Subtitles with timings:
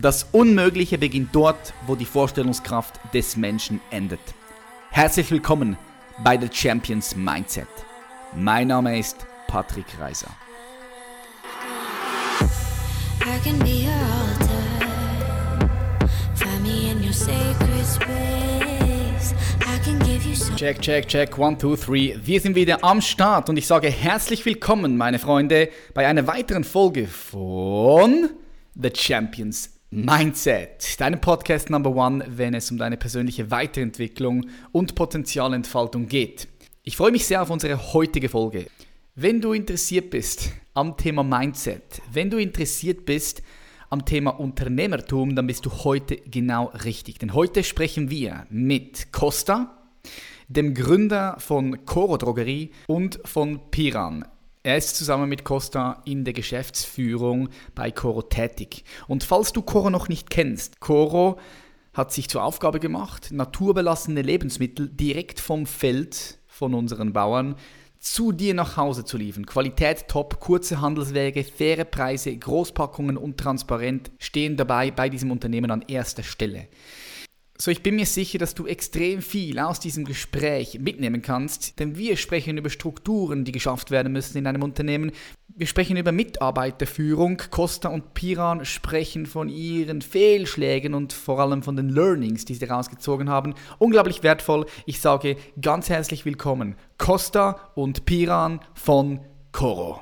[0.00, 4.20] Das Unmögliche beginnt dort, wo die Vorstellungskraft des Menschen endet.
[4.90, 5.76] Herzlich willkommen
[6.22, 7.66] bei The Champions Mindset.
[8.36, 10.30] Mein Name ist Patrick Reiser.
[20.54, 21.36] Check, check, check.
[21.36, 22.14] One, two, three.
[22.22, 26.62] Wir sind wieder am Start und ich sage herzlich willkommen, meine Freunde, bei einer weiteren
[26.62, 28.30] Folge von
[28.80, 36.08] The Champions Mindset, deinem Podcast Number One, wenn es um deine persönliche Weiterentwicklung und Potenzialentfaltung
[36.08, 36.46] geht.
[36.82, 38.66] Ich freue mich sehr auf unsere heutige Folge.
[39.14, 43.42] Wenn du interessiert bist am Thema Mindset, wenn du interessiert bist
[43.88, 47.18] am Thema Unternehmertum, dann bist du heute genau richtig.
[47.18, 49.74] Denn heute sprechen wir mit Costa,
[50.48, 54.26] dem Gründer von Coro Drogerie und von Piran.
[54.62, 58.84] Er ist zusammen mit Costa in der Geschäftsführung bei Coro tätig.
[59.06, 61.38] Und falls du Coro noch nicht kennst, Coro
[61.94, 67.56] hat sich zur Aufgabe gemacht, naturbelassene Lebensmittel direkt vom Feld von unseren Bauern
[68.00, 69.46] zu dir nach Hause zu liefern.
[69.46, 75.84] Qualität top, kurze Handelswege, faire Preise, Großpackungen und transparent stehen dabei bei diesem Unternehmen an
[75.88, 76.68] erster Stelle.
[77.60, 81.96] So, ich bin mir sicher, dass du extrem viel aus diesem Gespräch mitnehmen kannst, denn
[81.96, 85.10] wir sprechen über Strukturen, die geschafft werden müssen in einem Unternehmen.
[85.48, 87.42] Wir sprechen über Mitarbeiterführung.
[87.50, 92.64] Costa und Piran sprechen von ihren Fehlschlägen und vor allem von den Learnings, die sie
[92.64, 93.56] rausgezogen haben.
[93.78, 94.66] Unglaublich wertvoll.
[94.86, 96.76] Ich sage ganz herzlich willkommen.
[96.96, 99.18] Costa und Piran von
[99.50, 99.98] Coro.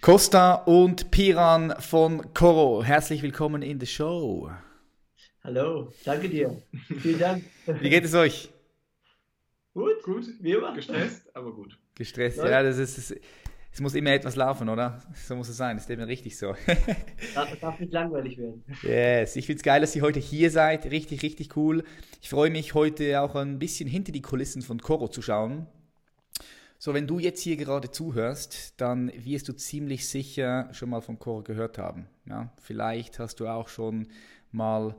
[0.00, 4.50] Costa und Piran von Coro, herzlich willkommen in the show.
[5.46, 6.56] Hallo, danke dir.
[7.00, 7.44] Vielen Dank.
[7.66, 8.48] Wie geht es euch?
[9.74, 10.72] Gut, gut, wie immer.
[10.72, 11.78] Gestresst, aber gut.
[11.94, 13.14] Gestresst, ja, das ist,
[13.70, 15.02] es muss immer etwas laufen, oder?
[15.12, 16.54] So muss es sein, das ist eben richtig so.
[17.34, 18.64] darf, darf nicht langweilig werden.
[18.80, 21.84] Yes, ich finde es geil, dass ihr heute hier seid, richtig, richtig cool.
[22.22, 25.66] Ich freue mich heute auch ein bisschen hinter die Kulissen von Coro zu schauen.
[26.78, 31.18] So, wenn du jetzt hier gerade zuhörst, dann wirst du ziemlich sicher schon mal von
[31.18, 32.08] Coro gehört haben.
[32.24, 34.08] Ja, vielleicht hast du auch schon
[34.50, 34.96] mal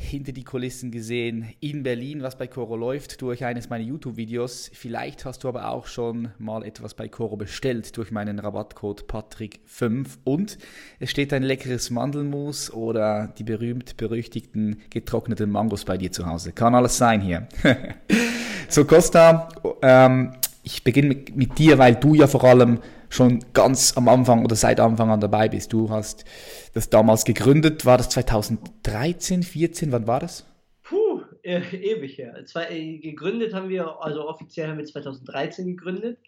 [0.00, 4.70] hinter die Kulissen gesehen in Berlin, was bei Coro läuft, durch eines meiner YouTube-Videos.
[4.72, 10.06] Vielleicht hast du aber auch schon mal etwas bei Coro bestellt durch meinen Rabattcode Patrick5
[10.24, 10.58] und
[10.98, 16.52] es steht ein leckeres Mandelmus oder die berühmt-berüchtigten getrockneten Mangos bei dir zu Hause.
[16.52, 17.46] Kann alles sein hier.
[18.68, 19.48] so, Costa,
[19.82, 24.44] ähm, ich beginne mit, mit dir, weil du ja vor allem schon ganz am Anfang
[24.44, 25.72] oder seit Anfang an dabei bist.
[25.72, 26.24] Du hast
[26.72, 27.84] das damals gegründet.
[27.86, 29.92] War das 2013, 14?
[29.92, 30.46] Wann war das?
[30.82, 32.44] Puh, äh, ewig her.
[32.46, 36.18] Zwei, äh, gegründet haben wir, also offiziell haben wir 2013 gegründet.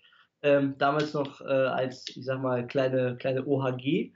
[0.43, 4.13] Ähm, damals noch äh, als, ich sag mal, kleine, kleine OHG.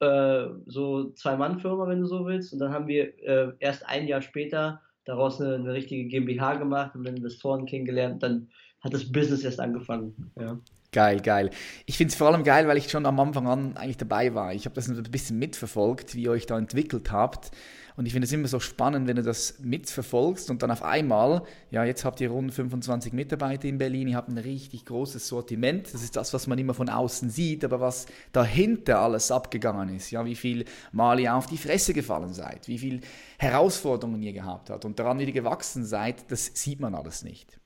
[0.00, 2.52] Äh, so Zwei-Mann-Firma, wenn du so willst.
[2.52, 6.92] Und dann haben wir äh, erst ein Jahr später daraus eine, eine richtige GmbH gemacht,
[6.94, 8.22] dann Investoren kennengelernt.
[8.22, 8.48] Dann
[8.80, 10.32] hat das Business erst angefangen.
[10.38, 10.58] Ja.
[10.92, 11.50] Geil, geil.
[11.86, 14.52] Ich finde es vor allem geil, weil ich schon am Anfang an eigentlich dabei war.
[14.54, 17.52] Ich habe das ein bisschen mitverfolgt, wie ihr euch da entwickelt habt.
[17.96, 21.42] Und ich finde es immer so spannend, wenn du das mitverfolgst und dann auf einmal,
[21.70, 25.92] ja, jetzt habt ihr rund 25 Mitarbeiter in Berlin, ihr habt ein richtig großes Sortiment.
[25.92, 30.10] Das ist das, was man immer von außen sieht, aber was dahinter alles abgegangen ist.
[30.10, 33.00] Ja, wie viel Mal ihr auf die Fresse gefallen seid, wie viel
[33.38, 37.60] Herausforderungen ihr gehabt habt und daran, wie ihr gewachsen seid, das sieht man alles nicht.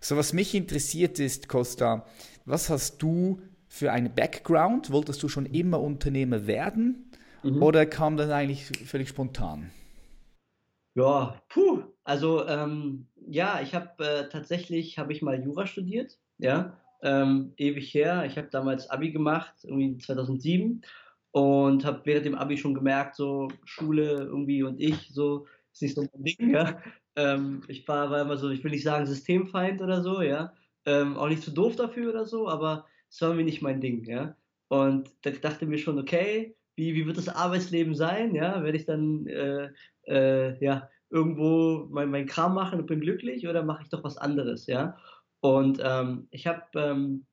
[0.00, 2.06] So, was mich interessiert ist, Costa,
[2.44, 4.90] was hast du für einen Background?
[4.90, 7.10] Wolltest du schon immer Unternehmer werden
[7.42, 7.62] mhm.
[7.62, 9.70] oder kam das eigentlich völlig spontan?
[10.94, 16.76] Ja, puh, also ähm, ja, ich habe äh, tatsächlich, habe ich mal Jura studiert, ja,
[17.02, 18.24] ähm, ewig her.
[18.26, 20.82] Ich habe damals Abi gemacht, irgendwie 2007
[21.30, 25.94] und habe während dem Abi schon gemerkt, so Schule irgendwie und ich, so ist nicht
[25.94, 26.82] so mein Ding, ja.
[27.16, 30.52] Ähm, ich war, war immer so, ich will nicht sagen Systemfeind oder so, ja.
[30.86, 34.04] Ähm, auch nicht zu doof dafür oder so, aber es war mir nicht mein Ding,
[34.04, 34.36] ja.
[34.68, 38.62] Und da dachte mir schon, okay, wie, wie wird das Arbeitsleben sein, ja?
[38.62, 39.70] Werde ich dann, äh,
[40.06, 44.16] äh, ja, irgendwo mein, mein Kram machen und bin glücklich oder mache ich doch was
[44.16, 44.96] anderes, ja?
[45.40, 47.26] Und ähm, ich habe ähm,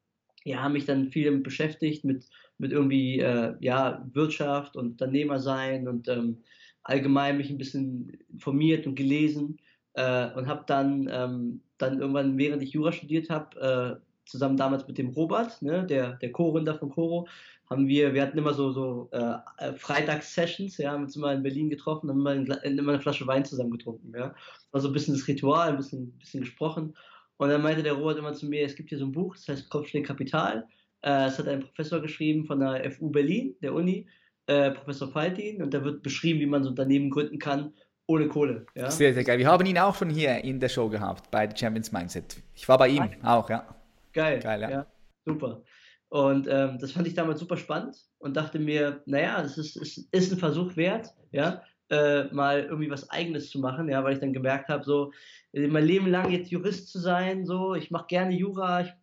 [0.44, 2.25] ja, mich dann viel damit beschäftigt, mit,
[2.57, 6.44] mit irgendwie äh, ja, Wirtschaft und Unternehmer sein und ähm,
[6.83, 9.57] allgemein mich ein bisschen informiert und gelesen
[9.94, 14.88] äh, und habe dann, ähm, dann irgendwann, während ich Jura studiert habe, äh, zusammen damals
[14.88, 17.27] mit dem Robert, ne, der, der Co-Gründer von Coro,
[17.69, 21.44] haben wir, wir hatten immer so, so äh, äh Freitags-Sessions, ja, haben uns immer in
[21.44, 24.33] Berlin getroffen und immer, immer eine Flasche Wein zusammen getrunken, ja.
[24.71, 26.95] War so ein bisschen das Ritual, ein bisschen, bisschen gesprochen.
[27.38, 29.47] Und dann meinte der Robert immer zu mir, es gibt hier so ein Buch, das
[29.47, 30.68] heißt Kopfschläg Kapital.
[31.01, 34.07] Äh, es hat ein Professor geschrieben von der FU Berlin, der Uni.
[34.47, 37.74] äh, Professor Faltin, und da wird beschrieben, wie man so Unternehmen gründen kann,
[38.07, 38.65] ohne Kohle.
[38.74, 38.89] Ja?
[38.89, 39.38] Sehr, sehr geil.
[39.38, 42.38] Wir haben ihn auch schon hier in der Show gehabt, bei Champions Mindset.
[42.56, 43.68] Ich war bei ihm ah, auch, ja.
[44.13, 44.39] Geil.
[44.39, 44.69] Geil, ja.
[44.69, 44.88] ja
[45.27, 45.62] super.
[46.09, 50.07] Und ähm, das fand ich damals super spannend und dachte mir, naja, es ist, ist,
[50.12, 54.19] ist ein Versuch wert, ja, äh, mal irgendwie was Eigenes zu machen, ja, weil ich
[54.19, 55.12] dann gemerkt habe, so
[55.53, 58.94] mein Leben lang jetzt Jurist zu sein, so, ich mache gerne Jura, ich,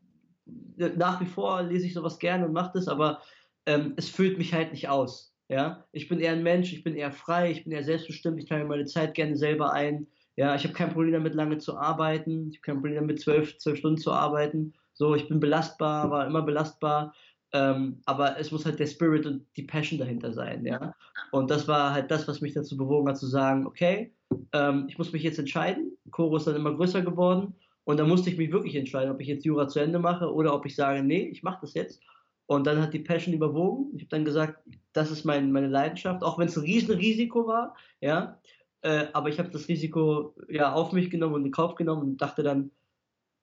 [0.96, 3.20] nach wie vor lese ich sowas gerne und mache das, aber
[3.66, 5.33] ähm, es füllt mich halt nicht aus.
[5.48, 8.48] Ja, ich bin eher ein Mensch, ich bin eher frei, ich bin eher selbstbestimmt, ich
[8.48, 10.06] teile meine Zeit gerne selber ein.
[10.36, 12.48] Ja, ich habe kein Problem damit, lange zu arbeiten.
[12.50, 14.72] Ich habe kein Problem damit, zwölf, zwölf Stunden zu arbeiten.
[14.94, 17.14] So, ich bin belastbar, war immer belastbar.
[17.52, 20.92] Ähm, aber es muss halt der Spirit und die Passion dahinter sein, ja.
[21.30, 24.12] Und das war halt das, was mich dazu bewogen hat, zu sagen, okay,
[24.52, 25.96] ähm, ich muss mich jetzt entscheiden.
[26.10, 27.54] Koro ist dann immer größer geworden.
[27.84, 30.52] Und da musste ich mich wirklich entscheiden, ob ich jetzt Jura zu Ende mache oder
[30.52, 32.02] ob ich sage, nee, ich mache das jetzt.
[32.46, 33.90] Und dann hat die Passion überwogen.
[33.94, 34.62] Ich habe dann gesagt,
[34.92, 38.40] das ist mein, meine Leidenschaft, auch wenn es ein Riesenrisiko war, ja.
[38.82, 42.16] Äh, aber ich habe das Risiko ja auf mich genommen und in Kauf genommen und
[42.18, 42.70] dachte dann,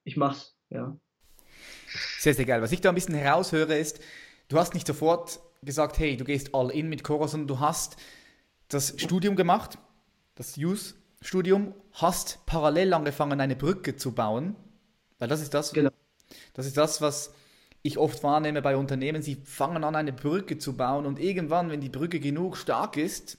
[0.03, 0.95] ich mach's, ja.
[2.19, 2.61] Sehr, sehr geil.
[2.61, 3.99] Was ich da ein bisschen heraushöre ist,
[4.47, 7.97] du hast nicht sofort gesagt, hey, du gehst all in mit Cora, sondern du hast
[8.67, 9.77] das Studium gemacht,
[10.35, 14.55] das Youth-Studium, hast parallel angefangen, eine Brücke zu bauen,
[15.19, 15.91] weil das ist das, genau.
[16.53, 17.33] das ist das, was
[17.83, 21.81] ich oft wahrnehme bei Unternehmen, sie fangen an, eine Brücke zu bauen und irgendwann, wenn
[21.81, 23.37] die Brücke genug stark ist,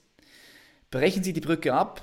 [0.91, 2.03] brechen sie die Brücke ab,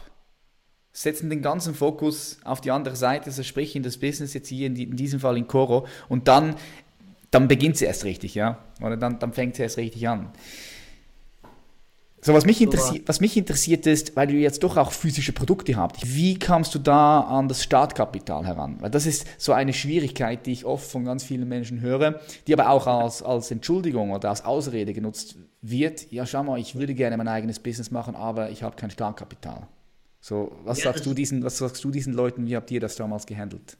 [0.91, 4.67] setzen den ganzen Fokus auf die andere Seite, also sprich in das Business, jetzt hier
[4.67, 6.55] in, die, in diesem Fall in Coro, und dann,
[7.29, 10.31] dann beginnt sie erst richtig, ja, oder dann, dann fängt sie erst richtig an.
[12.21, 15.75] So, was mich, interessi was mich interessiert ist, weil du jetzt doch auch physische Produkte
[15.75, 18.77] habt, wie kamst du da an das Startkapital heran?
[18.81, 22.53] Weil das ist so eine Schwierigkeit, die ich oft von ganz vielen Menschen höre, die
[22.53, 26.11] aber auch als, als Entschuldigung oder als Ausrede genutzt wird.
[26.11, 29.67] Ja, schau mal, ich würde gerne mein eigenes Business machen, aber ich habe kein Startkapital.
[30.19, 32.97] So, was, ja, sagst du diesen, was sagst du diesen Leuten, wie habt ihr das
[32.97, 33.77] damals gehandelt?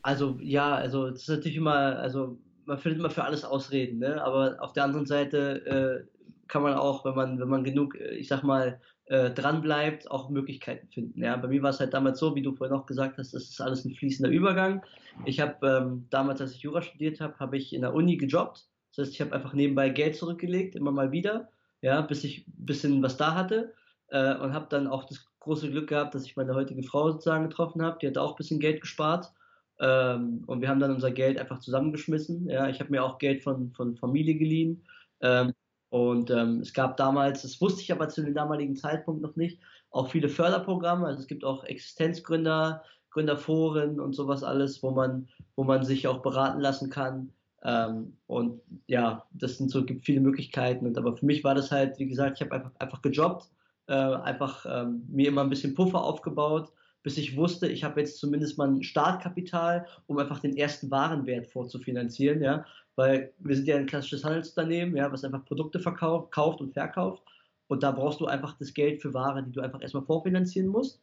[0.00, 4.22] Also, ja, also, es ist natürlich immer, also, man findet immer für alles Ausreden, ne?
[4.22, 6.17] aber auf der anderen Seite, äh,
[6.48, 10.10] kann man auch, wenn man, wenn man genug, äh, ich sag mal, äh, dran bleibt,
[10.10, 11.22] auch Möglichkeiten finden.
[11.22, 13.44] Ja, bei mir war es halt damals so, wie du vorhin auch gesagt hast, das
[13.44, 14.82] ist alles ein fließender Übergang.
[15.24, 18.68] Ich habe ähm, damals, als ich Jura studiert habe, habe ich in der Uni gejobbt.
[18.90, 21.48] Das heißt, ich habe einfach nebenbei Geld zurückgelegt, immer mal wieder,
[21.80, 23.72] ja, bis ich ein bisschen was da hatte
[24.08, 27.48] äh, und habe dann auch das große Glück gehabt, dass ich meine heutige Frau sozusagen
[27.48, 27.98] getroffen habe.
[28.00, 29.32] Die hat auch ein bisschen Geld gespart.
[29.80, 32.48] Ähm, und wir haben dann unser Geld einfach zusammengeschmissen.
[32.48, 34.84] Ja, ich habe mir auch Geld von, von Familie geliehen.
[35.20, 35.52] Ähm,
[35.90, 39.58] und ähm, es gab damals, das wusste ich aber zu dem damaligen Zeitpunkt noch nicht,
[39.90, 41.06] auch viele Förderprogramme.
[41.06, 46.20] Also es gibt auch Existenzgründer, Gründerforen und sowas alles, wo man, wo man sich auch
[46.20, 47.32] beraten lassen kann.
[47.62, 50.86] Ähm, und ja, das sind so, gibt viele Möglichkeiten.
[50.86, 53.48] Und aber für mich war das halt, wie gesagt, ich habe einfach, einfach gejobbt,
[53.86, 56.70] äh, einfach ähm, mir immer ein bisschen Puffer aufgebaut,
[57.08, 61.46] bis ich wusste, ich habe jetzt zumindest mal ein Startkapital, um einfach den ersten Warenwert
[61.46, 62.64] vorzufinanzieren, ja
[62.98, 67.22] weil wir sind ja ein klassisches Handelsunternehmen, ja, was einfach Produkte verkauft, kauft und verkauft.
[67.68, 71.00] Und da brauchst du einfach das Geld für Ware, die du einfach erstmal vorfinanzieren musst.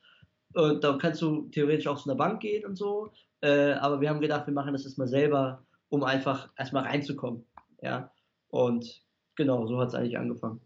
[0.53, 3.13] Und da kannst du theoretisch auch zu einer Bank gehen und so.
[3.39, 7.45] Äh, aber wir haben gedacht, wir machen das erstmal selber, um einfach erstmal reinzukommen.
[7.81, 8.11] Ja.
[8.49, 9.01] Und
[9.37, 10.59] genau, so hat es eigentlich angefangen.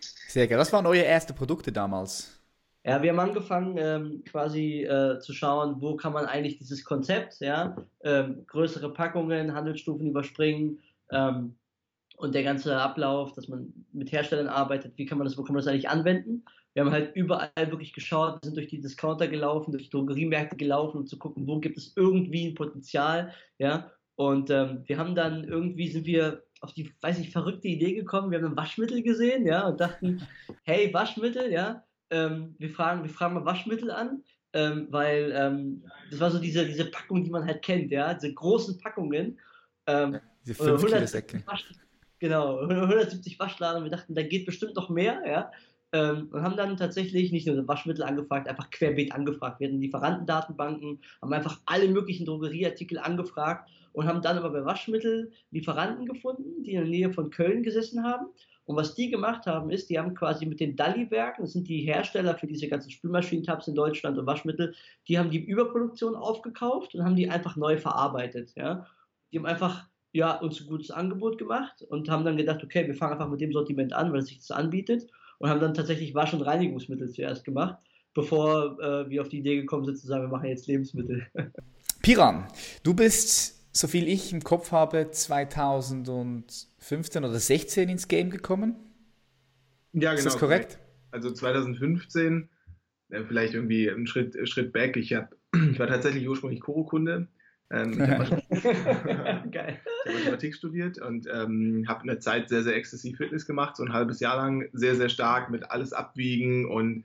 [0.00, 0.58] Sehr geil.
[0.58, 2.35] Was waren eure ersten Produkte damals?
[2.86, 7.40] Ja, wir haben angefangen ähm, quasi äh, zu schauen, wo kann man eigentlich dieses Konzept,
[7.40, 10.78] ja, ähm, größere Packungen, Handelsstufen überspringen
[11.10, 11.56] ähm,
[12.16, 15.54] und der ganze Ablauf, dass man mit Herstellern arbeitet, wie kann man das, wo kann
[15.54, 16.44] man das eigentlich anwenden?
[16.74, 20.98] Wir haben halt überall wirklich geschaut, sind durch die Discounter gelaufen, durch die Drogeriemärkte gelaufen,
[20.98, 23.90] um zu gucken, wo gibt es irgendwie ein Potenzial, ja.
[24.14, 28.30] Und ähm, wir haben dann irgendwie sind wir auf die, weiß ich, verrückte Idee gekommen.
[28.30, 30.22] Wir haben ein Waschmittel gesehen, ja, und dachten,
[30.62, 34.22] hey, Waschmittel, ja, ähm, wir, fragen, wir fragen mal Waschmittel an,
[34.52, 38.32] ähm, weil ähm, das war so diese, diese Packung, die man halt kennt, ja, diese
[38.32, 39.38] großen Packungen.
[39.86, 41.44] Ähm, diese 5 Kilo Säcke.
[42.18, 45.50] genau, 170 Waschladen wir dachten, da geht bestimmt noch mehr, ja.
[45.92, 49.60] Ähm, und haben dann tatsächlich nicht nur Waschmittel angefragt, einfach querbeet angefragt.
[49.60, 55.30] Wir hatten Lieferantendatenbanken, haben einfach alle möglichen Drogerieartikel angefragt und haben dann aber bei Waschmittel
[55.52, 58.26] Lieferanten gefunden, die in der Nähe von Köln gesessen haben
[58.66, 61.82] und was die gemacht haben, ist, die haben quasi mit den Dalli-Werken, das sind die
[61.82, 64.74] Hersteller für diese ganzen Spülmaschinentabs in Deutschland und Waschmittel,
[65.06, 68.52] die haben die Überproduktion aufgekauft und haben die einfach neu verarbeitet.
[68.56, 68.86] Ja?
[69.32, 72.94] Die haben einfach ja, uns ein gutes Angebot gemacht und haben dann gedacht, okay, wir
[72.94, 75.06] fangen einfach mit dem Sortiment an, weil es sich das anbietet
[75.38, 77.76] und haben dann tatsächlich Wasch- und Reinigungsmittel zuerst gemacht,
[78.14, 81.24] bevor äh, wir auf die Idee gekommen sind zu sagen, wir machen jetzt Lebensmittel.
[82.02, 82.48] Piran,
[82.82, 88.74] du bist so viel ich im Kopf habe, 2015 oder 16 ins Game gekommen.
[89.92, 90.14] Ja, genau.
[90.14, 90.78] Ist das korrekt?
[91.10, 92.48] Also 2015,
[93.10, 94.96] äh, vielleicht irgendwie einen Schritt, Schritt back.
[94.96, 97.28] Ich, hab, ich war tatsächlich ursprünglich Choro-Kunde.
[97.70, 98.18] Ähm, ich habe
[98.50, 103.84] Mathematik, Mathematik studiert und ähm, habe in der Zeit sehr, sehr exzessiv Fitness gemacht, so
[103.84, 107.04] ein halbes Jahr lang, sehr, sehr stark mit alles abwiegen und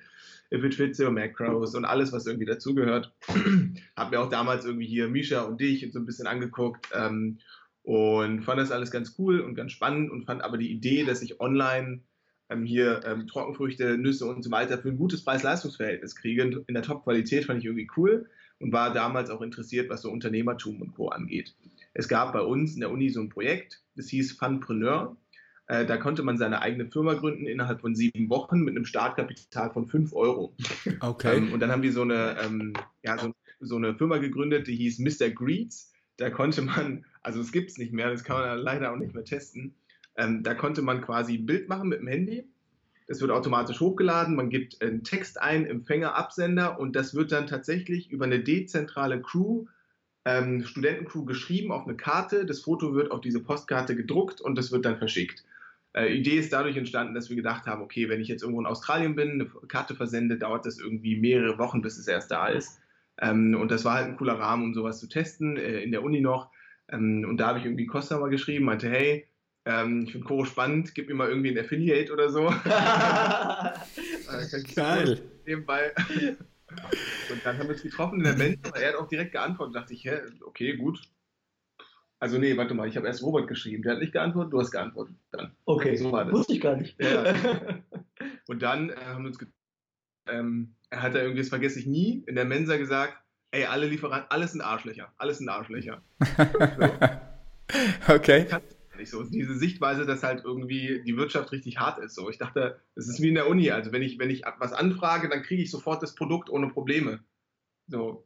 [0.53, 3.13] If It Fits Your Macros und alles, was irgendwie dazugehört.
[3.95, 7.39] habe mir auch damals irgendwie hier Misha und dich so ein bisschen angeguckt ähm,
[7.83, 11.21] und fand das alles ganz cool und ganz spannend und fand aber die Idee, dass
[11.21, 12.01] ich online
[12.49, 16.83] ähm, hier ähm, Trockenfrüchte, Nüsse und so weiter für ein gutes Preis-Leistungs-Verhältnis kriege, in der
[16.83, 18.29] Top-Qualität, fand ich irgendwie cool
[18.59, 21.09] und war damals auch interessiert, was so Unternehmertum und Co.
[21.09, 21.55] angeht.
[21.93, 25.17] Es gab bei uns in der Uni so ein Projekt, das hieß Funpreneur.
[25.71, 29.71] Äh, da konnte man seine eigene Firma gründen innerhalb von sieben Wochen mit einem Startkapital
[29.71, 30.53] von fünf Euro.
[30.99, 31.37] Okay.
[31.37, 32.73] Ähm, und dann haben die so eine, ähm,
[33.03, 35.29] ja, so, so, eine Firma gegründet, die hieß Mr.
[35.29, 35.93] Greets.
[36.17, 39.13] Da konnte man, also es gibt es nicht mehr, das kann man leider auch nicht
[39.13, 39.73] mehr testen.
[40.17, 42.43] Ähm, da konnte man quasi ein Bild machen mit dem Handy
[43.11, 47.45] es wird automatisch hochgeladen, man gibt einen Text ein, Empfänger, Absender und das wird dann
[47.45, 49.65] tatsächlich über eine dezentrale Crew,
[50.23, 52.45] ähm, Studentencrew geschrieben auf eine Karte.
[52.45, 55.43] Das Foto wird auf diese Postkarte gedruckt und das wird dann verschickt.
[55.93, 58.67] Äh, Idee ist dadurch entstanden, dass wir gedacht haben, okay, wenn ich jetzt irgendwo in
[58.67, 62.79] Australien bin, eine Karte versende, dauert das irgendwie mehrere Wochen, bis es erst da ist.
[63.19, 66.03] Ähm, und das war halt ein cooler Rahmen, um sowas zu testen, äh, in der
[66.03, 66.49] Uni noch.
[66.89, 69.27] Ähm, und da habe ich irgendwie Costa mal geschrieben, meinte, hey,
[69.65, 72.47] ähm, ich finde Koro spannend, gib mir mal irgendwie ein Affiliate oder so.
[74.75, 75.21] Geil.
[75.45, 75.91] Nebenbei.
[77.31, 79.75] Und dann haben wir uns getroffen in der Mensa, er hat auch direkt geantwortet.
[79.75, 81.01] dachte ich, hä, okay, gut.
[82.21, 84.71] Also nee, warte mal, ich habe erst Robert geschrieben, der hat nicht geantwortet, du hast
[84.71, 85.15] geantwortet.
[85.31, 85.51] Dann.
[85.65, 86.33] Okay, so war das.
[86.33, 87.01] Wusste ich gar nicht.
[87.01, 87.33] Ja.
[88.47, 89.39] Und dann äh, haben wir uns
[90.27, 93.17] ähm, er hat da irgendwie, das vergesse ich nie, in der Mensa gesagt,
[93.51, 96.01] ey, alle Lieferanten, alles sind Arschlöcher, alles sind Arschlöcher.
[96.19, 96.89] so.
[98.07, 98.47] Okay
[99.01, 99.23] nicht so.
[99.23, 102.15] Diese Sichtweise, dass halt irgendwie die Wirtschaft richtig hart ist.
[102.15, 103.69] So, ich dachte, es ist wie in der Uni.
[103.71, 107.19] Also wenn ich, wenn ich was anfrage, dann kriege ich sofort das Produkt ohne Probleme.
[107.87, 108.25] So,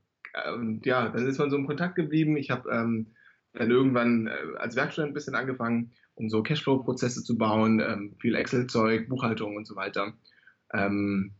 [0.54, 2.38] und ja, dann ist man so im Kontakt geblieben.
[2.38, 3.15] Ich habe ähm,
[3.56, 8.36] dann irgendwann äh, als Werkstudent ein bisschen angefangen, um so Cashflow-Prozesse zu bauen, ähm, viel
[8.36, 10.14] Excel-Zeug, Buchhaltung und so weiter.
[10.74, 11.32] Ähm,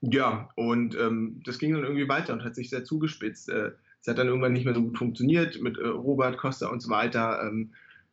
[0.00, 3.48] ja, und ähm, das ging dann irgendwie weiter und hat sich sehr zugespitzt.
[3.48, 6.80] Äh, es hat dann irgendwann nicht mehr so gut funktioniert mit äh, Robert Costa und
[6.80, 7.42] so weiter.
[7.42, 7.72] Ähm,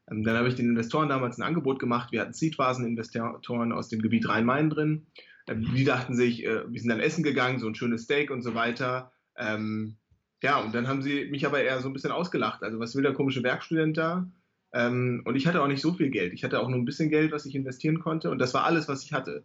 [0.10, 2.12] ähm, dann habe ich den Investoren damals ein Angebot gemacht.
[2.12, 5.08] Wir hatten Seedphasen-Investoren aus dem Gebiet Rhein-Main drin.
[5.48, 8.42] Ähm, die dachten sich, äh, wir sind dann essen gegangen, so ein schönes Steak und
[8.42, 9.12] so weiter.
[9.36, 9.98] Ähm,
[10.44, 12.64] ja, und dann haben sie mich aber eher so ein bisschen ausgelacht.
[12.64, 14.30] Also, was will der komische Werkstudent da?
[14.74, 16.34] Ähm, und ich hatte auch nicht so viel Geld.
[16.34, 18.32] Ich hatte auch nur ein bisschen Geld, was ich investieren konnte.
[18.32, 19.44] Und das war alles, was ich hatte.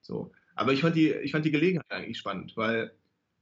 [0.00, 0.32] So.
[0.54, 2.92] Aber ich fand die, ich fand die Gelegenheit eigentlich spannend, weil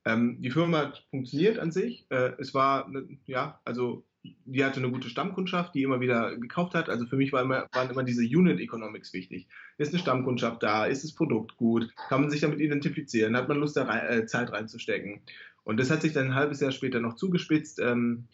[0.05, 2.07] ähm, die Firma funktioniert an sich.
[2.11, 6.75] Äh, es war, ne, ja, also die hatte eine gute Stammkundschaft, die immer wieder gekauft
[6.75, 6.89] hat.
[6.89, 9.49] Also für mich war immer, waren immer diese Unit Economics wichtig.
[9.79, 10.85] Ist eine Stammkundschaft da?
[10.85, 11.89] Ist das Produkt gut?
[12.09, 13.37] Kann man sich damit identifizieren?
[13.37, 15.21] Hat man Lust, da rein, äh, Zeit reinzustecken?
[15.65, 18.29] Und das hat sich dann ein halbes Jahr später noch zugespitzt ähm,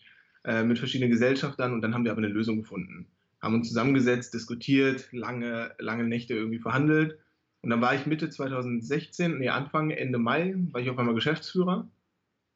[0.45, 3.07] äh, mit verschiedenen Gesellschaftern und dann haben wir aber eine Lösung gefunden.
[3.41, 7.19] Haben uns zusammengesetzt, diskutiert, lange, lange Nächte irgendwie verhandelt.
[7.63, 11.89] Und dann war ich Mitte 2016, nee, Anfang, Ende Mai, war ich auf einmal Geschäftsführer.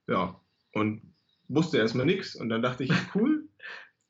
[0.09, 0.41] Ja,
[0.73, 1.03] und
[1.50, 3.49] wusste erstmal nichts und dann dachte ich, cool,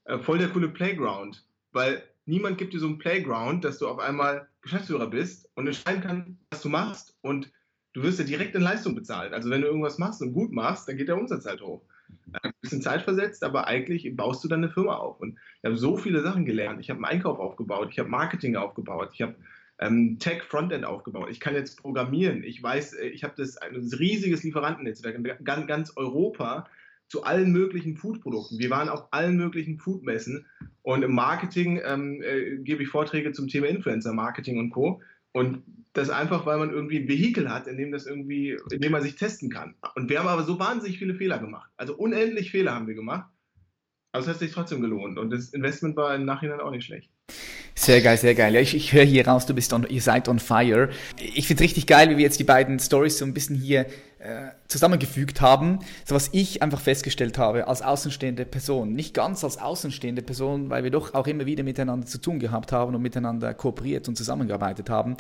[0.05, 3.99] äh, voll der coole Playground, weil niemand gibt dir so einen Playground, dass du auf
[3.99, 7.51] einmal Geschäftsführer bist und entscheiden kannst, was du machst und
[7.95, 9.33] du wirst ja direkt in Leistung bezahlt.
[9.33, 11.83] Also wenn du irgendwas machst und gut machst, dann geht der Umsatz halt hoch.
[12.43, 15.21] Ein bisschen Zeit versetzt, aber eigentlich baust du dann eine Firma auf.
[15.21, 16.81] Und ich habe so viele Sachen gelernt.
[16.81, 19.35] Ich habe einen Einkauf aufgebaut, ich habe Marketing aufgebaut, ich habe
[19.79, 21.29] ähm, Tech Frontend aufgebaut.
[21.31, 22.45] Ich kann jetzt programmieren.
[22.45, 26.69] Ich weiß, äh, ich habe das ein riesiges Lieferantennetzwerk in ganz Europa
[27.11, 28.59] zu allen möglichen Foodprodukten.
[28.59, 30.47] Wir waren auf allen möglichen Foodmessen
[30.83, 35.03] und im Marketing ähm, äh, gebe ich Vorträge zum Thema Influencer Marketing und Co.
[35.33, 35.63] Und
[35.93, 39.03] das einfach, weil man irgendwie ein Vehikel hat, in dem das irgendwie, in dem man
[39.03, 39.75] sich testen kann.
[39.97, 41.71] Und wir haben aber so wahnsinnig viele Fehler gemacht.
[41.77, 43.29] Also unendlich Fehler haben wir gemacht.
[44.13, 45.19] Aber es hat sich trotzdem gelohnt.
[45.19, 47.11] Und das Investment war im Nachhinein auch nicht schlecht.
[47.75, 48.55] Sehr geil, sehr geil.
[48.55, 50.91] Ja, ich, ich höre hier raus, du bist on, ihr seid on fire.
[51.19, 53.87] Ich finde es richtig geil, wie wir jetzt die beiden Stories so ein bisschen hier
[54.21, 55.79] äh, zusammengefügt haben.
[56.05, 58.93] So was ich einfach festgestellt habe als außenstehende Person.
[58.93, 62.71] Nicht ganz als außenstehende Person, weil wir doch auch immer wieder miteinander zu tun gehabt
[62.71, 65.17] haben und miteinander kooperiert und zusammengearbeitet haben,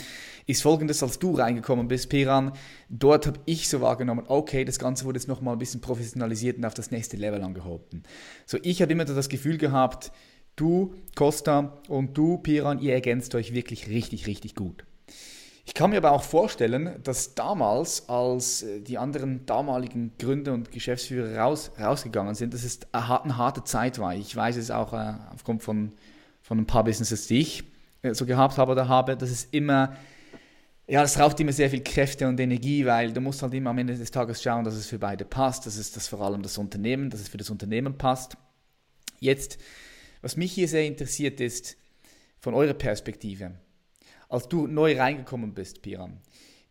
[0.46, 2.52] ist folgendes, als du reingekommen bist, Piran,
[2.90, 6.66] dort habe ich so wahrgenommen, okay, das Ganze wurde jetzt nochmal ein bisschen professionalisiert und
[6.66, 8.02] auf das nächste Level angehoben.
[8.44, 10.12] So, ich habe immer das Gefühl gehabt,
[10.60, 14.84] Du, Costa und du, Piran, ihr ergänzt euch wirklich richtig, richtig gut.
[15.64, 20.70] Ich kann mir aber auch vorstellen, dass damals, als äh, die anderen damaligen Gründer und
[20.70, 24.14] Geschäftsführer raus, rausgegangen sind, dass es eine harte Zeit war.
[24.14, 25.92] Ich weiß es auch äh, aufgrund von,
[26.42, 27.64] von ein paar Businesses, die ich
[28.02, 29.96] äh, so gehabt habe oder habe, dass es immer
[30.86, 33.78] ja, das raubt immer sehr viel Kräfte und Energie, weil du musst halt immer am
[33.78, 36.58] Ende des Tages schauen, dass es für beide passt, dass es das vor allem das
[36.58, 38.36] Unternehmen, dass es für das Unternehmen passt.
[39.20, 39.58] Jetzt,
[40.22, 41.76] was mich hier sehr interessiert ist,
[42.38, 43.52] von eurer Perspektive,
[44.28, 46.20] als du neu reingekommen bist, Piran,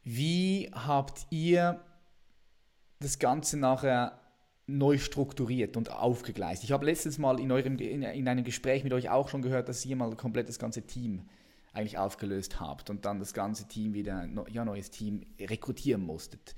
[0.03, 1.79] wie habt ihr
[2.99, 4.19] das Ganze nachher
[4.65, 6.63] neu strukturiert und aufgegleist?
[6.63, 9.69] Ich habe letztes Mal in, eurem, in, in einem Gespräch mit euch auch schon gehört,
[9.69, 11.29] dass ihr mal komplett das ganze Team
[11.73, 16.55] eigentlich aufgelöst habt und dann das ganze Team wieder, ja, neues Team rekrutieren musstet.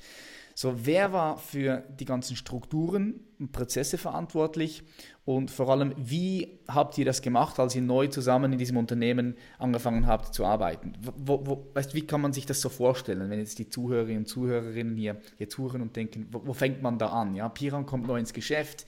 [0.61, 4.83] So, wer war für die ganzen Strukturen und Prozesse verantwortlich
[5.25, 9.33] und vor allem, wie habt ihr das gemacht, als ihr neu zusammen in diesem Unternehmen
[9.57, 10.93] angefangen habt zu arbeiten?
[11.17, 14.27] Wo, wo, weißt, wie kann man sich das so vorstellen, wenn jetzt die Zuhörerinnen und
[14.27, 17.33] Zuhörerinnen hier, hier zuhören und denken, wo, wo fängt man da an?
[17.33, 18.85] Ja, Piran kommt neu ins Geschäft.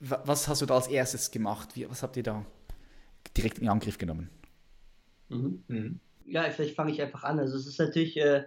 [0.00, 1.76] Was hast du da als erstes gemacht?
[1.76, 2.46] Wie, was habt ihr da
[3.36, 4.30] direkt in Angriff genommen?
[5.28, 5.64] Mhm.
[5.68, 6.00] Mhm.
[6.32, 7.38] Ja, vielleicht fange ich einfach an.
[7.38, 8.44] Also es ist natürlich, äh,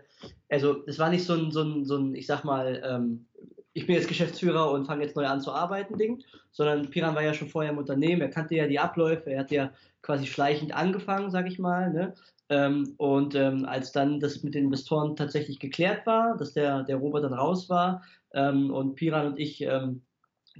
[0.49, 3.27] also es war nicht so ein, so ein, so ein ich sag mal, ähm,
[3.73, 7.21] ich bin jetzt Geschäftsführer und fange jetzt neu an zu arbeiten, Ding, sondern Piran war
[7.21, 10.73] ja schon vorher im Unternehmen, er kannte ja die Abläufe, er hat ja quasi schleichend
[10.73, 12.15] angefangen, sag ich mal, ne?
[12.49, 16.95] Ähm, und ähm, als dann das mit den Investoren tatsächlich geklärt war, dass der, der
[16.95, 18.01] Robert dann raus war
[18.33, 20.01] ähm, und Piran und ich ähm,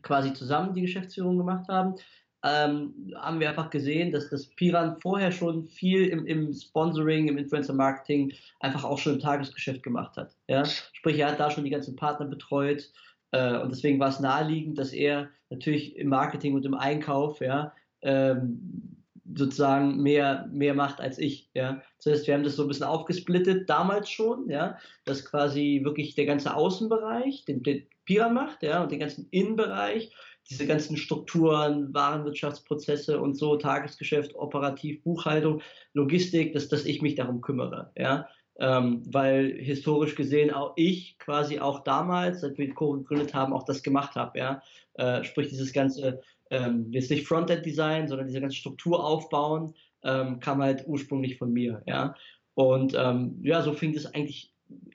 [0.04, 1.96] quasi zusammen die Geschäftsführung gemacht haben,
[2.46, 7.40] ähm, haben wir einfach gesehen, dass das Piran vorher schon viel im, im Sponsoring, im
[7.40, 10.36] Influencer-Marketing einfach auch schon im Tagesgeschäft gemacht hat.
[10.48, 10.64] Ja?
[10.64, 12.92] Sprich, er hat da schon die ganzen Partner betreut
[13.32, 17.74] äh, und deswegen war es naheliegend, dass er natürlich im Marketing und im Einkauf ja,
[18.04, 19.02] ähm,
[19.34, 21.50] sozusagen mehr, mehr macht als ich.
[21.56, 21.82] Ja.
[21.98, 26.14] Das heißt, wir haben das so ein bisschen aufgesplittet, damals schon, ja, dass quasi wirklich
[26.14, 30.12] der ganze Außenbereich, den, den Piran macht, ja, und den ganzen Innenbereich
[30.50, 35.62] diese ganzen Strukturen, Warenwirtschaftsprozesse und so, Tagesgeschäft, operativ, Buchhaltung,
[35.94, 38.28] Logistik, dass, dass ich mich darum kümmere, ja.
[38.58, 43.64] Ähm, weil historisch gesehen auch ich quasi auch damals, seit wir Co gegründet haben, auch
[43.64, 44.62] das gemacht habe, ja.
[44.94, 50.62] Äh, sprich dieses ganze, ähm, jetzt nicht Frontend-Design, sondern diese ganze Struktur aufbauen, ähm, kam
[50.62, 52.16] halt ursprünglich von mir, ja.
[52.54, 54.54] Und ähm, ja, so fing es eigentlich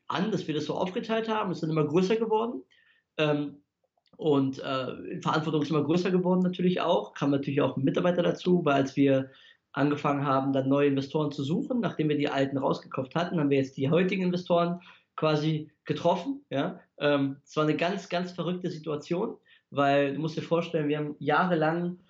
[0.08, 2.62] an, dass wir das so aufgeteilt haben, ist dann immer größer geworden.
[3.18, 3.56] Ähm,
[4.20, 8.74] und äh, Verantwortung ist immer größer geworden natürlich auch, kam natürlich auch Mitarbeiter dazu, weil
[8.74, 9.30] als wir
[9.72, 13.56] angefangen haben, dann neue Investoren zu suchen, nachdem wir die alten rausgekauft hatten, haben wir
[13.56, 14.80] jetzt die heutigen Investoren
[15.16, 16.44] quasi getroffen.
[16.50, 19.38] Ja, ähm, es war eine ganz, ganz verrückte Situation,
[19.70, 22.00] weil du musst dir vorstellen, wir haben jahrelang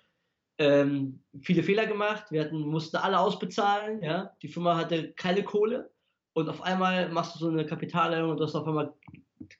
[0.57, 5.91] ähm, viele Fehler gemacht, wir hatten, mussten alle ausbezahlen, ja, die Firma hatte keine Kohle
[6.33, 8.93] und auf einmal machst du so eine Kapitalerhöhung und du hast auf einmal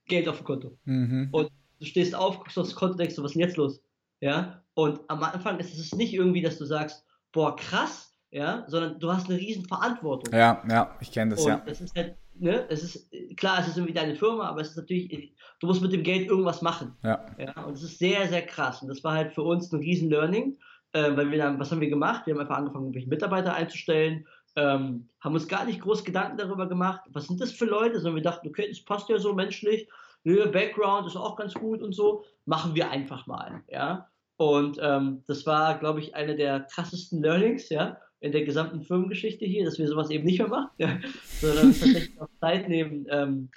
[0.06, 0.78] Geld auf dem Konto.
[0.84, 1.30] Mhm.
[1.32, 1.50] Und
[1.82, 3.82] du stehst auf, guckst aufs Konto, denkst du, was ist denn jetzt los?
[4.22, 9.00] Ja, und am Anfang ist es nicht irgendwie, dass du sagst, boah, krass, ja, sondern
[9.00, 10.34] du hast eine riesen Verantwortung.
[10.34, 11.62] Ja, ja, ich kenne das, und ja.
[11.66, 14.78] Das ist halt, ne, es ist, klar, es ist irgendwie deine Firma, aber es ist
[14.78, 16.96] natürlich, du musst mit dem Geld irgendwas machen.
[17.04, 17.26] Ja.
[17.38, 18.82] ja und es ist sehr, sehr krass.
[18.84, 20.58] Und das war halt für uns ein riesen Learning,
[20.94, 22.28] äh, weil wir dann, was haben wir gemacht?
[22.28, 26.68] Wir haben einfach angefangen, irgendwelche Mitarbeiter einzustellen, ähm, haben uns gar nicht groß Gedanken darüber
[26.70, 29.90] gemacht, was sind das für Leute, sondern wir dachten, okay, das passt ja so menschlich,
[30.24, 34.08] nö, Background ist auch ganz gut und so, machen wir einfach mal, ja.
[34.38, 39.46] Und ähm, das war, glaube ich, eine der krassesten Learnings, ja, in der gesamten Firmengeschichte
[39.46, 41.00] hier, dass wir sowas eben nicht mehr machen, ja,
[41.40, 43.50] sondern tatsächlich auch Zeit nehmen, ähm,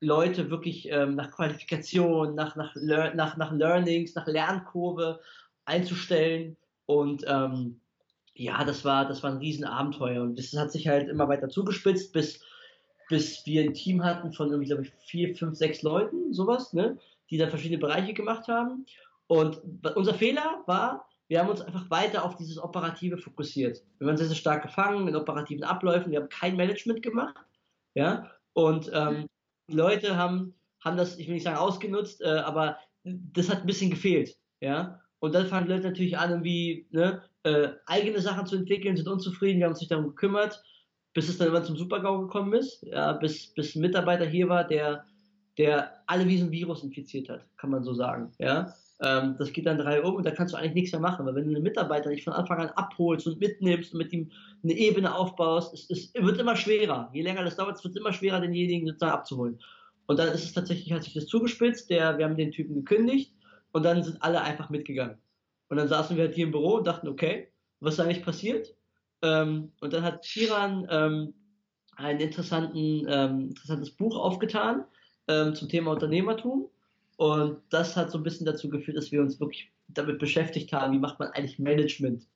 [0.00, 5.20] Leute wirklich ähm, nach Qualifikation, nach, nach, nach, nach Learnings, nach Lernkurve
[5.66, 6.56] einzustellen.
[6.86, 7.80] Und ähm,
[8.34, 10.22] ja, das war, das war ein Riesenabenteuer.
[10.22, 12.40] Und das hat sich halt immer weiter zugespitzt, bis
[13.10, 16.96] bis wir ein Team hatten von irgendwie, glaube ich, vier, fünf, sechs Leuten, sowas, ne,
[17.28, 18.86] die da verschiedene Bereiche gemacht haben.
[19.26, 19.60] Und
[19.96, 23.82] unser Fehler war, wir haben uns einfach weiter auf dieses Operative fokussiert.
[23.98, 26.12] Wir waren sehr, sehr stark gefangen in operativen Abläufen.
[26.12, 27.36] Wir haben kein Management gemacht.
[27.94, 29.26] Ja, und ähm,
[29.68, 33.66] die Leute haben, haben das, ich will nicht sagen ausgenutzt, äh, aber das hat ein
[33.66, 34.36] bisschen gefehlt.
[34.60, 39.08] Ja, und dann fangen Leute natürlich an, irgendwie ne, äh, eigene Sachen zu entwickeln, sind
[39.08, 40.62] unzufrieden, wir haben uns nicht darum gekümmert
[41.12, 44.64] bis es dann immer zum Supergau gekommen ist, ja, bis, bis ein Mitarbeiter hier war,
[44.64, 45.04] der,
[45.58, 48.32] der alle wie so ein Virus infiziert hat, kann man so sagen.
[48.38, 48.74] Ja?
[49.02, 51.34] Ähm, das geht dann drei um und da kannst du eigentlich nichts mehr machen, weil
[51.34, 54.30] wenn du einen Mitarbeiter nicht von Anfang an abholst und mitnimmst und mit ihm
[54.62, 57.10] eine Ebene aufbaust, es, es wird immer schwerer.
[57.12, 59.58] Je länger das dauert, es wird immer schwerer, denjenigen sozusagen abzuholen.
[60.06, 63.32] Und dann ist es tatsächlich, hat sich das zugespitzt, der, wir haben den Typen gekündigt
[63.72, 65.16] und dann sind alle einfach mitgegangen.
[65.68, 68.74] Und dann saßen wir halt hier im Büro und dachten, okay, was ist eigentlich passiert?
[69.22, 71.34] Ähm, und dann hat Kiran ähm,
[71.96, 74.84] ein interessanten, ähm, interessantes Buch aufgetan
[75.28, 76.68] ähm, zum Thema Unternehmertum.
[77.16, 80.94] Und das hat so ein bisschen dazu geführt, dass wir uns wirklich damit beschäftigt haben,
[80.94, 82.26] wie macht man eigentlich Management.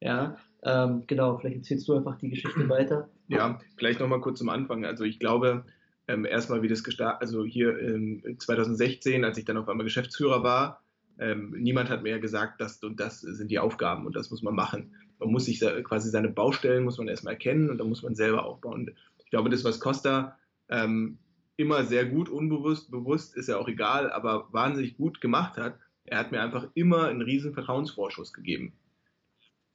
[0.00, 3.08] Ja, ähm, genau, vielleicht erzählst du einfach die Geschichte weiter.
[3.28, 4.84] Ja, vielleicht nochmal kurz zum Anfang.
[4.84, 5.64] Also ich glaube,
[6.08, 10.42] ähm, erstmal wie das gestartet, also hier ähm, 2016, als ich dann auf einmal Geschäftsführer
[10.42, 10.82] war,
[11.18, 14.54] ähm, niemand hat mir gesagt, das und das sind die Aufgaben und das muss man
[14.54, 14.94] machen.
[15.18, 18.44] Man muss sich quasi seine Baustellen muss man erstmal erkennen und dann muss man selber
[18.44, 18.94] aufbauen.
[19.18, 21.18] Ich glaube, das, was Costa ähm,
[21.56, 26.18] immer sehr gut, unbewusst, bewusst ist ja auch egal, aber wahnsinnig gut gemacht hat, er
[26.18, 28.74] hat mir einfach immer einen riesen Vertrauensvorschuss gegeben.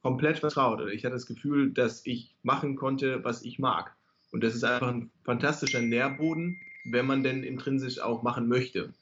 [0.02, 0.80] Komplett vertraut.
[0.92, 3.94] Ich hatte das Gefühl, dass ich machen konnte, was ich mag.
[4.32, 8.94] Und das ist einfach ein fantastischer Nährboden, wenn man denn intrinsisch auch machen möchte.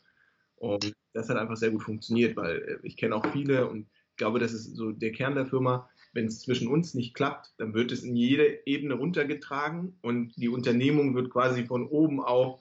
[0.56, 4.16] Und das hat einfach sehr gut funktioniert, weil äh, ich kenne auch viele und ich
[4.16, 5.88] glaube, das ist so der Kern der Firma.
[6.12, 10.48] Wenn es zwischen uns nicht klappt, dann wird es in jede Ebene runtergetragen und die
[10.48, 12.60] Unternehmung wird quasi von oben auf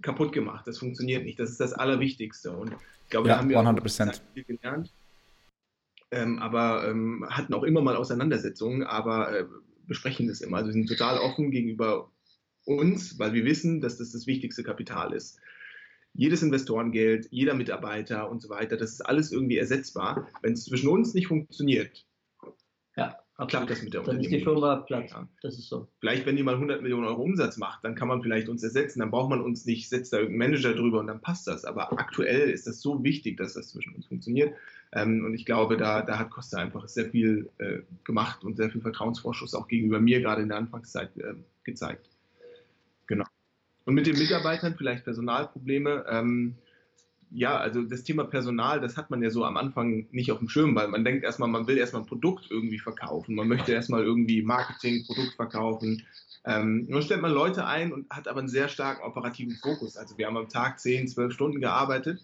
[0.00, 0.66] kaputt gemacht.
[0.66, 1.38] Das funktioniert nicht.
[1.38, 2.52] Das ist das Allerwichtigste.
[2.52, 2.72] Und
[3.04, 4.10] ich glaube, ja, da haben wir 100%.
[4.10, 4.92] auch viel gelernt.
[6.10, 9.44] Ähm, aber ähm, hatten auch immer mal Auseinandersetzungen, aber äh,
[9.86, 10.58] besprechen das immer.
[10.58, 12.10] Also wir sind total offen gegenüber
[12.64, 15.38] uns, weil wir wissen, dass das das wichtigste Kapital ist.
[16.14, 20.28] Jedes Investorengeld, jeder Mitarbeiter und so weiter, das ist alles irgendwie ersetzbar.
[20.42, 22.04] Wenn es zwischen uns nicht funktioniert,
[22.96, 25.10] ja, klappt das mit der Dann ist die Firma platt.
[25.10, 25.28] Ja.
[25.42, 25.88] Das ist so.
[26.00, 29.00] Vielleicht, wenn die mal 100 Millionen Euro Umsatz macht, dann kann man vielleicht uns ersetzen.
[29.00, 31.64] Dann braucht man uns nicht, setzt da irgendein Manager drüber und dann passt das.
[31.64, 34.54] Aber aktuell ist das so wichtig, dass das zwischen uns funktioniert.
[34.92, 38.70] Ähm, und ich glaube, da, da hat Costa einfach sehr viel äh, gemacht und sehr
[38.70, 42.10] viel Vertrauensvorschuss auch gegenüber mir gerade in der Anfangszeit äh, gezeigt.
[43.06, 43.24] Genau.
[43.84, 46.04] Und mit den Mitarbeitern vielleicht Personalprobleme.
[47.34, 50.48] Ja, also das Thema Personal, das hat man ja so am Anfang nicht auf dem
[50.48, 53.34] Schirm, weil man denkt erstmal, man will erstmal ein Produkt irgendwie verkaufen.
[53.34, 56.04] Man möchte erstmal irgendwie Marketing, Produkt verkaufen.
[56.44, 59.96] Ähm, dann stellt man Leute ein und hat aber einen sehr starken operativen Fokus.
[59.96, 62.20] Also wir haben am Tag 10, 12 Stunden gearbeitet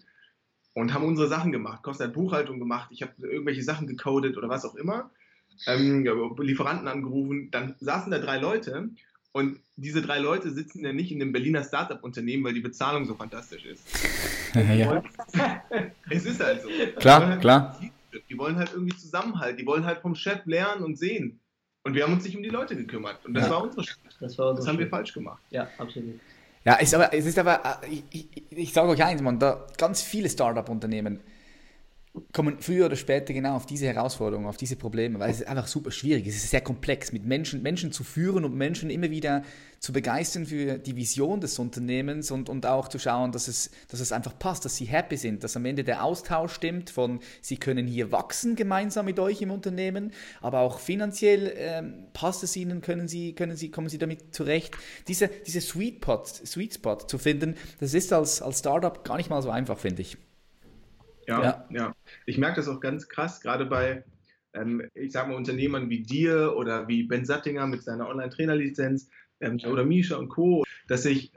[0.73, 1.83] und haben unsere Sachen gemacht.
[1.83, 5.09] Costa hat Buchhaltung gemacht, ich habe irgendwelche Sachen gecodet oder was auch immer.
[5.67, 6.05] Ähm,
[6.37, 8.89] Lieferanten angerufen, dann saßen da drei Leute
[9.31, 13.15] und diese drei Leute sitzen ja nicht in einem Berliner Startup-Unternehmen, weil die Bezahlung so
[13.15, 13.83] fantastisch ist.
[14.53, 15.03] Ja.
[16.09, 16.69] es ist halt so.
[16.99, 17.79] Klar, halt klar.
[18.29, 19.59] Die wollen halt irgendwie Zusammenhalt.
[19.59, 21.39] Die wollen halt vom Chef lernen und sehen.
[21.83, 23.25] Und wir haben uns nicht um die Leute gekümmert.
[23.25, 23.51] Und das ja.
[23.51, 23.99] war unsere Schuld.
[24.19, 24.79] Das, war das haben Schuld.
[24.79, 25.41] wir falsch gemacht.
[25.49, 26.19] Ja, absolut.
[26.65, 30.01] Ja, ist aber, es ist aber, ich, ich, ich sage euch eins, man, da ganz
[30.01, 31.21] viele Startup-Unternehmen
[32.33, 35.67] kommen früher oder später genau auf diese Herausforderungen, auf diese Probleme, weil es ist einfach
[35.67, 36.27] super schwierig.
[36.27, 39.43] Es ist sehr komplex, mit Menschen, Menschen zu führen und Menschen immer wieder
[39.79, 43.99] zu begeistern für die Vision des Unternehmens und, und auch zu schauen, dass es, dass
[43.99, 47.57] es einfach passt, dass sie happy sind, dass am Ende der Austausch stimmt von, sie
[47.57, 52.81] können hier wachsen gemeinsam mit euch im Unternehmen, aber auch finanziell ähm, passt es ihnen,
[52.81, 54.75] können sie, können sie, kommen sie damit zurecht.
[55.07, 59.29] Diese, diese Sweet, Pot, Sweet Spot zu finden, das ist als, als Startup gar nicht
[59.29, 60.17] mal so einfach, finde ich.
[61.29, 61.65] Ja, ja.
[61.69, 61.95] ja.
[62.25, 64.03] Ich merke das auch ganz krass, gerade bei,
[64.53, 69.59] ähm, ich sage mal, Unternehmern wie dir oder wie Ben Sattinger mit seiner Online-Trainer-Lizenz ähm,
[69.65, 71.31] oder Misha und Co., dass ich,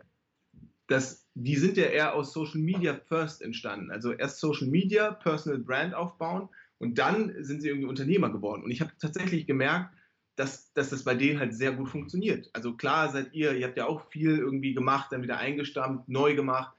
[0.89, 3.91] dass die sind ja eher aus Social Media First entstanden.
[3.91, 8.65] Also erst Social Media, Personal Brand aufbauen und dann sind sie irgendwie Unternehmer geworden.
[8.65, 9.95] Und ich habe tatsächlich gemerkt,
[10.37, 12.51] dass, dass das bei denen halt sehr gut funktioniert.
[12.55, 16.35] Also klar seid ihr, ihr habt ja auch viel irgendwie gemacht, dann wieder eingestammt, neu
[16.35, 16.75] gemacht.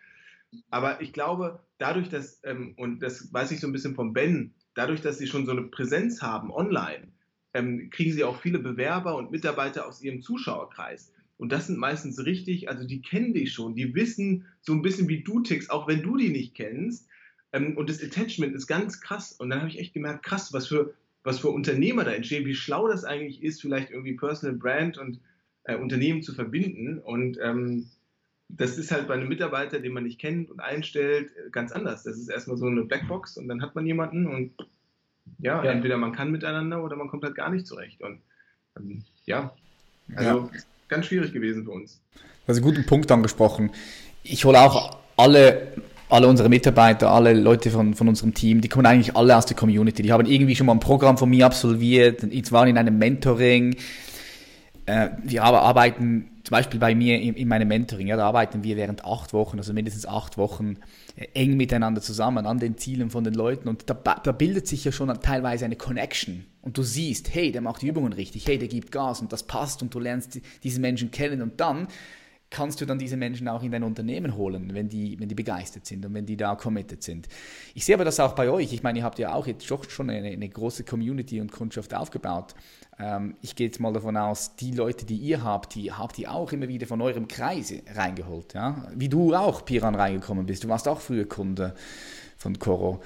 [0.70, 4.54] Aber ich glaube, dadurch, dass, ähm, und das weiß ich so ein bisschen von Ben,
[4.74, 7.08] dadurch, dass sie schon so eine Präsenz haben online,
[7.54, 11.14] ähm, kriegen sie auch viele Bewerber und Mitarbeiter aus ihrem Zuschauerkreis.
[11.38, 15.08] Und das sind meistens richtig, also die kennen dich schon, die wissen so ein bisschen,
[15.10, 17.08] wie du tickst, auch wenn du die nicht kennst.
[17.52, 19.34] Ähm, und das Attachment ist ganz krass.
[19.34, 22.56] Und dann habe ich echt gemerkt, krass, was für, was für Unternehmer da entstehen, wie
[22.56, 25.20] schlau das eigentlich ist, vielleicht irgendwie Personal Brand und
[25.64, 27.00] äh, Unternehmen zu verbinden.
[27.00, 27.90] Und ähm,
[28.58, 32.04] das ist halt bei einem Mitarbeiter, den man nicht kennt und einstellt, ganz anders.
[32.04, 34.54] Das ist erstmal so eine Blackbox und dann hat man jemanden und
[35.40, 35.72] ja, ja.
[35.72, 38.02] entweder man kann miteinander oder man kommt halt gar nicht zurecht.
[38.02, 38.20] Und
[38.78, 39.54] ähm, ja,
[40.16, 40.50] also ja.
[40.88, 42.02] ganz schwierig gewesen für uns.
[42.14, 43.72] Du hast einen guten Punkt angesprochen.
[44.24, 45.74] Ich hole auch alle,
[46.10, 49.56] alle unsere Mitarbeiter, alle Leute von, von unserem Team, die kommen eigentlich alle aus der
[49.56, 50.04] Community.
[50.04, 53.76] Die haben irgendwie schon mal ein Programm von mir absolviert, jetzt waren in einem Mentoring.
[54.86, 59.04] Äh, wir arbeiten Beispiel bei mir in, in meinem Mentoring, ja, da arbeiten wir während
[59.04, 60.78] acht Wochen, also mindestens acht Wochen
[61.16, 64.86] äh, eng miteinander zusammen an den Zielen von den Leuten und da, da bildet sich
[64.86, 68.58] ja schon teilweise eine Connection und du siehst, hey, der macht die Übungen richtig, hey,
[68.58, 71.88] der gibt Gas und das passt und du lernst diesen Menschen kennen und dann
[72.54, 75.88] kannst du dann diese Menschen auch in dein Unternehmen holen, wenn die, wenn die begeistert
[75.88, 77.28] sind und wenn die da committed sind.
[77.74, 78.72] Ich sehe aber das auch bei euch.
[78.72, 82.54] Ich meine, ihr habt ja auch jetzt schon eine, eine große Community und Kundschaft aufgebaut.
[83.00, 86.32] Ähm, ich gehe jetzt mal davon aus, die Leute, die ihr habt, die habt ihr
[86.32, 88.54] auch immer wieder von eurem Kreis reingeholt.
[88.54, 88.88] Ja?
[88.96, 90.64] Wie du auch, Piran, reingekommen bist.
[90.64, 91.74] Du warst auch früher Kunde
[92.38, 93.02] von Coro.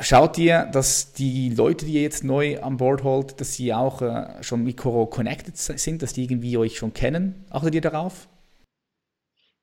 [0.00, 4.02] schaut ihr, dass die Leute, die ihr jetzt neu an Bord holt, dass sie auch
[4.02, 7.44] äh, schon mit Coro connected sind, dass die irgendwie euch schon kennen?
[7.50, 8.26] Achtet ihr darauf?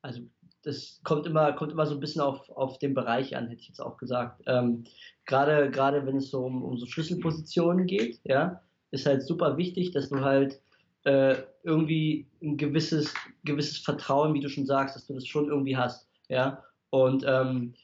[0.02, 0.20] Also
[0.62, 3.68] das kommt immer, kommt immer so ein bisschen auf, auf den Bereich an, hätte ich
[3.68, 4.42] jetzt auch gesagt.
[4.46, 4.84] Ähm,
[5.26, 8.60] gerade, gerade wenn es so um, um so Schlüsselpositionen geht, ja,
[8.90, 10.60] ist halt super wichtig, dass du halt
[11.04, 13.12] äh, irgendwie ein gewisses,
[13.44, 16.62] gewisses Vertrauen, wie du schon sagst, dass du das schon irgendwie hast, ja.
[16.90, 17.74] Und ähm,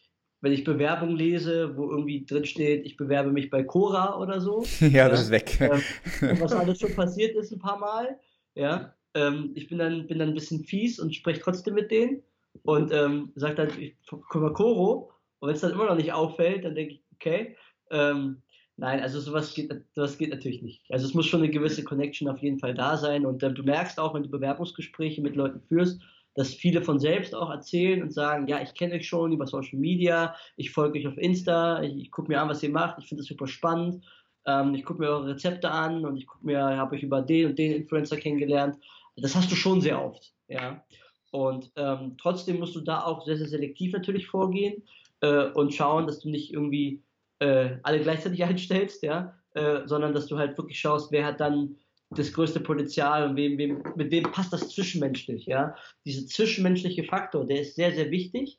[0.41, 4.65] wenn ich Bewerbungen lese, wo irgendwie drin steht, ich bewerbe mich bei Cora oder so.
[4.81, 5.59] ja, ja, das ist weg.
[5.61, 8.21] Ähm, was alles schon passiert ist ein paar Mal.
[8.55, 12.23] Ja, ähm, ich bin dann, bin dann ein bisschen fies und spreche trotzdem mit denen
[12.63, 13.95] und ähm, sage dann, ich
[14.29, 15.13] komme Koro.
[15.41, 17.57] Und wenn es dann immer noch nicht auffällt, dann denke ich, okay.
[17.91, 18.43] Ähm,
[18.77, 20.83] nein, also sowas geht, sowas geht natürlich nicht.
[20.91, 23.25] Also es muss schon eine gewisse Connection auf jeden Fall da sein.
[23.25, 26.01] Und ähm, du merkst auch, wenn du Bewerbungsgespräche mit Leuten führst,
[26.35, 29.79] dass viele von selbst auch erzählen und sagen, ja, ich kenne euch schon über Social
[29.79, 33.09] Media, ich folge euch auf Insta, ich, ich gucke mir an, was ihr macht, ich
[33.09, 34.05] finde das super spannend,
[34.47, 37.47] ähm, ich gucke mir eure Rezepte an und ich gucke mir, habe euch über den
[37.47, 38.77] und den Influencer kennengelernt.
[39.21, 40.85] Das hast du schon sehr oft, ja.
[41.31, 44.83] Und ähm, trotzdem musst du da auch sehr, sehr selektiv natürlich vorgehen
[45.21, 47.03] äh, und schauen, dass du nicht irgendwie
[47.39, 51.77] äh, alle gleichzeitig einstellst, ja, äh, sondern dass du halt wirklich schaust, wer hat dann
[52.11, 55.75] das größte Potenzial und wem, wem, mit wem passt das zwischenmenschlich, ja.
[56.07, 58.59] Dieser zwischenmenschliche Faktor, der ist sehr, sehr wichtig,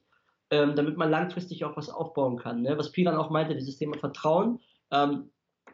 [0.51, 2.61] ähm, damit man langfristig auch was aufbauen kann.
[2.61, 2.77] Ne?
[2.77, 4.59] Was Pilan auch meinte, dieses Thema Vertrauen,
[4.91, 5.31] ähm,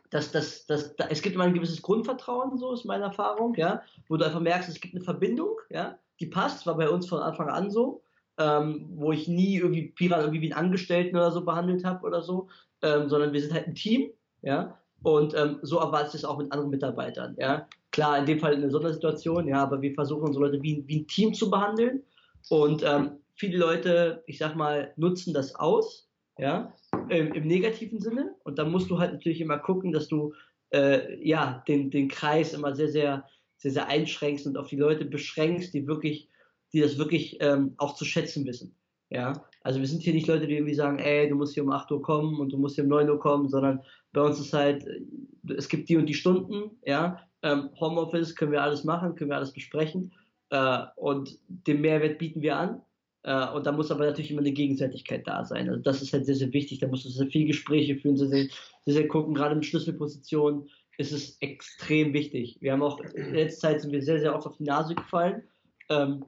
[0.09, 3.81] dass, dass, dass, dass, es gibt immer ein gewisses Grundvertrauen, so ist meine Erfahrung, ja,
[4.07, 7.19] wo du einfach merkst, es gibt eine Verbindung, ja, die passt, war bei uns von
[7.19, 8.01] Anfang an so,
[8.37, 12.21] ähm, wo ich nie irgendwie Piran irgendwie wie einen Angestellten oder so behandelt habe oder
[12.21, 12.47] so,
[12.81, 16.51] ähm, sondern wir sind halt ein Team, ja, und ähm, so erwartet es auch mit
[16.51, 17.35] anderen Mitarbeitern.
[17.37, 17.67] Ja?
[17.91, 21.01] Klar, in dem Fall in einer Sondersituation, ja, aber wir versuchen unsere Leute wie, wie
[21.01, 22.01] ein Team zu behandeln.
[22.49, 26.73] Und ähm, viele Leute, ich sag mal, nutzen das aus, ja,
[27.09, 28.35] im, im, negativen Sinne.
[28.43, 30.33] Und da musst du halt natürlich immer gucken, dass du
[30.71, 33.25] äh, ja, den, den Kreis immer sehr, sehr,
[33.57, 36.29] sehr, sehr einschränkst und auf die Leute beschränkst, die wirklich,
[36.73, 38.75] die das wirklich ähm, auch zu schätzen wissen.
[39.09, 41.71] Ja, also wir sind hier nicht Leute, die irgendwie sagen, ey, du musst hier um
[41.71, 43.81] 8 Uhr kommen und du musst hier um 9 Uhr kommen, sondern
[44.13, 47.21] bei uns ist halt, äh, es gibt die und die Stunden, ja.
[47.43, 50.11] Ähm, Homeoffice können wir alles machen, können wir alles besprechen
[50.49, 52.81] äh, und den Mehrwert bieten wir an.
[53.25, 55.67] Äh, und da muss aber natürlich immer eine Gegenseitigkeit da sein.
[55.67, 56.79] Also das ist halt sehr, sehr wichtig.
[56.79, 58.47] Da musst du sehr viel Gespräche führen, sehr, sehr,
[58.85, 59.33] sehr gucken.
[59.33, 62.57] Gerade in Schlüsselpositionen ist es extrem wichtig.
[62.61, 65.43] Wir haben auch in letzter Zeit sind wir sehr, sehr oft auf die Nase gefallen.
[65.89, 66.25] Ähm,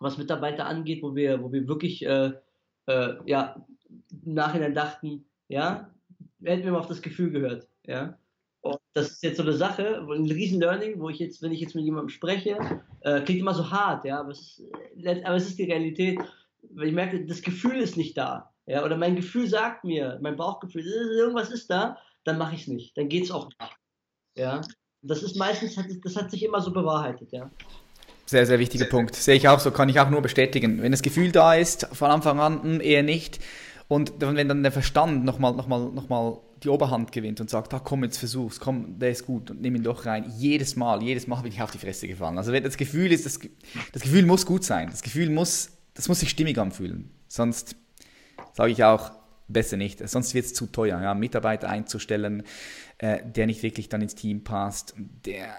[0.00, 2.32] was Mitarbeiter angeht, wo wir, wo wir wirklich äh,
[2.86, 3.64] äh, ja,
[4.10, 5.88] im Nachhinein dachten, ja,
[6.42, 8.18] hätten wir mal auf das Gefühl gehört, ja.
[8.64, 11.60] Und das ist jetzt so eine Sache, ein riesen Learning, wo ich jetzt, wenn ich
[11.60, 12.56] jetzt mit jemandem spreche,
[13.00, 14.62] äh, klingt immer so hart, ja, aber es, ist,
[15.06, 16.18] aber es ist die Realität.
[16.62, 20.82] Ich merke, das Gefühl ist nicht da, ja, oder mein Gefühl sagt mir, mein Bauchgefühl,
[20.82, 23.60] irgendwas ist da, dann mache ich es nicht, dann geht es auch nicht,
[24.34, 24.62] ja.
[25.02, 27.50] Das ist meistens, das hat sich immer so bewahrheitet, ja.
[28.24, 29.14] Sehr, sehr wichtiger Punkt.
[29.14, 30.80] Sehe ich auch so, kann ich auch nur bestätigen.
[30.80, 33.40] Wenn das Gefühl da ist, von Anfang an hm, eher nicht.
[33.88, 37.72] Und wenn dann der Verstand nochmal noch mal, noch mal die Oberhand gewinnt und sagt,
[37.74, 40.32] ah, komm, jetzt versuch's, komm, der ist gut und nimm ihn doch rein.
[40.36, 42.38] Jedes Mal, jedes Mal bin ich auf die Fresse gefallen.
[42.38, 43.38] Also wenn das Gefühl ist, das,
[43.92, 44.88] das Gefühl muss gut sein.
[44.90, 47.10] Das Gefühl muss, das muss sich stimmig anfühlen.
[47.28, 47.76] Sonst
[48.52, 49.12] sage ich auch,
[49.48, 50.06] besser nicht.
[50.08, 52.44] Sonst wird es zu teuer, ja, Mitarbeiter einzustellen,
[52.98, 55.54] äh, der nicht wirklich dann ins Team passt, der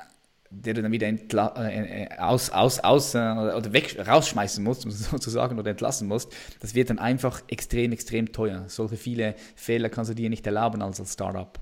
[0.64, 5.60] der du dann wieder äh, äh, aus, aus, aus äh, oder weg, rausschmeißen musst, sozusagen,
[5.60, 8.66] oder entlassen musst, das wird dann einfach extrem, extrem teuer.
[8.68, 11.60] Solche viele Fehler kannst du dir nicht erlauben als, als Startup.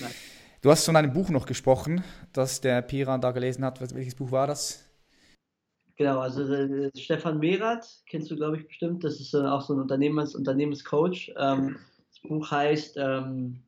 [0.00, 0.10] Nein.
[0.62, 3.80] Du hast von einem Buch noch gesprochen, das der Piran da gelesen hat.
[3.94, 4.82] Welches Buch war das?
[5.96, 9.04] Genau, also äh, Stefan Merath, kennst du, glaube ich, bestimmt.
[9.04, 11.32] Das ist äh, auch so ein Unternehmens Unternehmenscoach.
[11.36, 11.76] Ähm,
[12.10, 13.60] das Buch heißt ähm,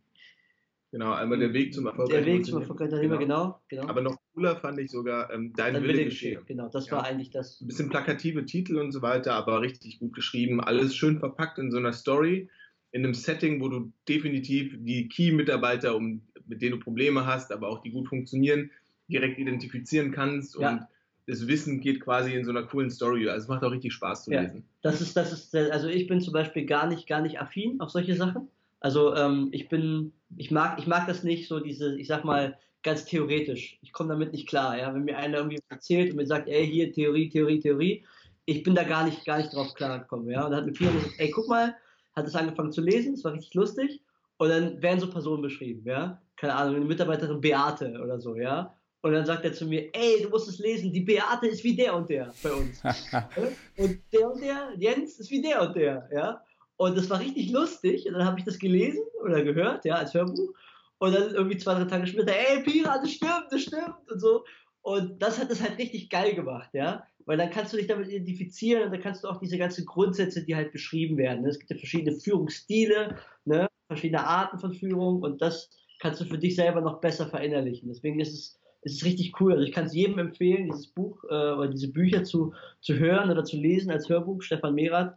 [0.92, 2.10] Genau, einmal der Weg zum Erfolg.
[2.10, 3.18] Der Weg zum Erfolg genau.
[3.18, 3.88] genau, genau.
[3.88, 6.42] Aber noch cooler fand ich sogar ähm, Dein, Dein Wille, Wille geschehe.
[6.46, 6.92] Genau, das ja.
[6.92, 7.60] war eigentlich das.
[7.60, 10.60] Ein bisschen plakative Titel und so weiter, aber richtig gut geschrieben.
[10.60, 12.48] Alles schön verpackt in so einer Story,
[12.92, 17.68] in einem Setting, wo du definitiv die Key-Mitarbeiter, um, mit denen du Probleme hast, aber
[17.68, 18.70] auch die gut funktionieren,
[19.08, 20.70] direkt identifizieren kannst ja.
[20.70, 20.86] und
[21.26, 23.28] das Wissen geht quasi in so einer coolen Story.
[23.28, 24.42] Also es macht auch richtig Spaß zu ja.
[24.42, 24.64] lesen.
[24.82, 27.90] Das ist, das ist, also ich bin zum Beispiel gar nicht, gar nicht affin auf
[27.90, 28.48] solche Sachen.
[28.86, 32.56] Also ähm, ich bin, ich mag, ich mag das nicht, so diese, ich sag mal,
[32.84, 33.80] ganz theoretisch.
[33.82, 34.94] Ich komme damit nicht klar, ja.
[34.94, 38.04] Wenn mir einer irgendwie erzählt und mir sagt, ey, hier Theorie, Theorie, Theorie,
[38.44, 40.44] ich bin da gar nicht, gar nicht drauf klargekommen, ja.
[40.44, 41.74] Und dann hat mir Pia gesagt, ey, guck mal,
[42.14, 44.04] hat es angefangen zu lesen, es war richtig lustig.
[44.36, 46.22] Und dann werden so Personen beschrieben, ja.
[46.36, 48.72] Keine Ahnung, eine Mitarbeiterin Beate oder so, ja.
[49.02, 51.74] Und dann sagt er zu mir, ey, du musst es lesen, die Beate ist wie
[51.74, 52.80] der und der bei uns.
[53.78, 56.40] und der und der, Jens, ist wie der und der, ja.
[56.76, 58.06] Und das war richtig lustig.
[58.06, 60.52] Und dann habe ich das gelesen oder gehört, ja, als Hörbuch.
[60.98, 64.44] Und dann irgendwie zwei, drei Tage später, ey, Pira, das stimmt, das stimmt und so.
[64.82, 67.04] Und das hat es halt richtig geil gemacht, ja.
[67.24, 70.44] Weil dann kannst du dich damit identifizieren und dann kannst du auch diese ganzen Grundsätze,
[70.44, 71.42] die halt beschrieben werden.
[71.42, 71.48] Ne?
[71.48, 73.66] Es gibt ja verschiedene Führungsstile, ne?
[73.88, 77.88] verschiedene Arten von Führung und das kannst du für dich selber noch besser verinnerlichen.
[77.88, 79.54] Deswegen ist es, ist es richtig cool.
[79.54, 83.30] Also ich kann es jedem empfehlen, dieses Buch äh, oder diese Bücher zu, zu hören
[83.30, 85.16] oder zu lesen als Hörbuch, Stefan Merath.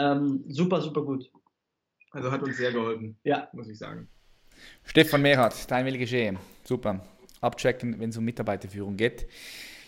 [0.00, 1.30] Ähm, super, super gut.
[2.10, 3.48] Also hat uns sehr geholfen, ja.
[3.52, 4.08] muss ich sagen.
[4.84, 6.38] Stefan Merath, dein will geschehen.
[6.64, 7.04] Super.
[7.40, 9.26] Abchecken, wenn es um Mitarbeiterführung geht.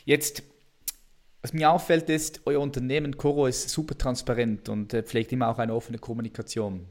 [0.04, 0.42] Jetzt,
[1.42, 5.58] was mir auffällt, ist, euer Unternehmen Coro ist super transparent und äh, pflegt immer auch
[5.58, 6.86] eine offene Kommunikation.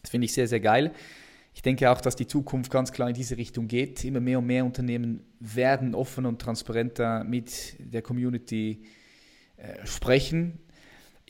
[0.00, 0.92] Das finde ich sehr, sehr geil.
[1.54, 4.04] Ich denke auch, dass die Zukunft ganz klar in diese Richtung geht.
[4.04, 8.84] Immer mehr und mehr Unternehmen werden offen und transparenter mit der Community
[9.56, 10.60] äh, sprechen.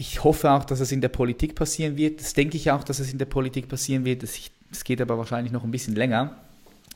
[0.00, 2.20] Ich hoffe auch, dass es in der Politik passieren wird.
[2.20, 4.22] Das denke ich auch, dass es in der Politik passieren wird.
[4.22, 6.38] Es geht aber wahrscheinlich noch ein bisschen länger.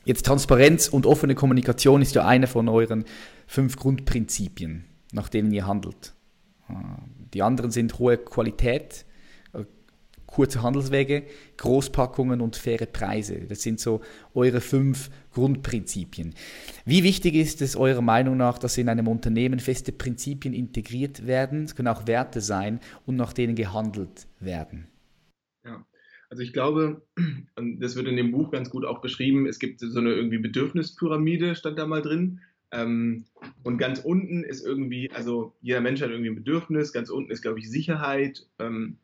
[0.05, 3.05] Jetzt Transparenz und offene Kommunikation ist ja eine von euren
[3.45, 6.15] fünf Grundprinzipien, nach denen ihr handelt.
[6.67, 6.73] Äh,
[7.35, 9.04] die anderen sind hohe Qualität,
[10.35, 11.23] kurze Handelswege,
[11.55, 13.45] Großpackungen und faire Preise.
[13.47, 14.01] Das sind so
[14.33, 16.33] eure fünf Grundprinzipien.
[16.83, 21.63] Wie wichtig ist es eurer Meinung nach, dass in einem Unternehmen feste Prinzipien integriert werden?
[21.63, 24.87] Es können auch Werte sein und nach denen gehandelt werden.
[25.63, 25.85] Ja,
[26.29, 27.01] also ich glaube,
[27.79, 31.55] das wird in dem Buch ganz gut auch beschrieben, es gibt so eine irgendwie Bedürfnispyramide,
[31.55, 32.41] stand da mal drin.
[32.73, 33.23] Ähm,
[33.63, 37.41] und ganz unten ist irgendwie, also jeder Mensch hat irgendwie ein Bedürfnis, ganz unten ist,
[37.41, 38.97] glaube ich, Sicherheit, ähm,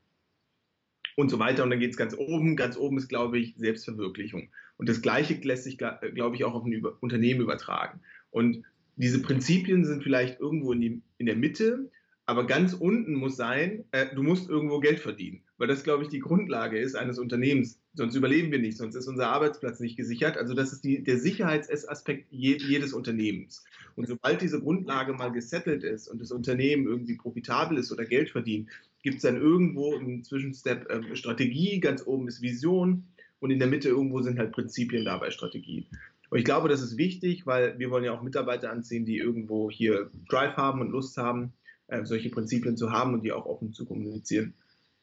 [1.21, 1.63] und so weiter.
[1.63, 2.55] Und dann geht es ganz oben.
[2.55, 4.49] Ganz oben ist, glaube ich, Selbstverwirklichung.
[4.77, 8.01] Und das Gleiche lässt sich, glaube ich, auch auf ein Unternehmen übertragen.
[8.31, 8.63] Und
[8.95, 11.89] diese Prinzipien sind vielleicht irgendwo in, die, in der Mitte,
[12.25, 16.09] aber ganz unten muss sein, äh, du musst irgendwo Geld verdienen, weil das, glaube ich,
[16.09, 17.79] die Grundlage ist eines Unternehmens.
[17.93, 20.37] Sonst überleben wir nicht, sonst ist unser Arbeitsplatz nicht gesichert.
[20.37, 23.65] Also das ist die, der Sicherheitsaspekt je, jedes Unternehmens.
[23.95, 28.29] Und sobald diese Grundlage mal gesettelt ist und das Unternehmen irgendwie profitabel ist oder Geld
[28.29, 28.69] verdient,
[29.03, 33.05] gibt es dann irgendwo im Zwischenstep äh, Strategie, ganz oben ist Vision
[33.39, 35.87] und in der Mitte irgendwo sind halt Prinzipien dabei Strategie.
[36.29, 39.69] Und ich glaube, das ist wichtig, weil wir wollen ja auch Mitarbeiter anziehen, die irgendwo
[39.69, 41.53] hier Drive haben und Lust haben,
[41.87, 44.53] äh, solche Prinzipien zu haben und die auch offen zu kommunizieren.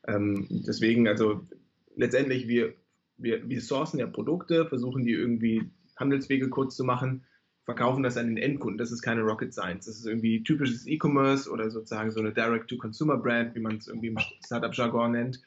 [0.06, 1.46] Ähm, deswegen, also
[1.96, 2.72] letztendlich, wir,
[3.18, 7.24] wir, wir sourcen ja Produkte, versuchen die irgendwie Handelswege kurz zu machen
[7.68, 8.78] verkaufen das an den Endkunden.
[8.78, 9.84] Das ist keine Rocket Science.
[9.84, 14.18] Das ist irgendwie typisches E-Commerce oder sozusagen so eine Direct-to-Consumer-Brand, wie man es irgendwie im
[14.42, 15.42] Startup-Jargon nennt.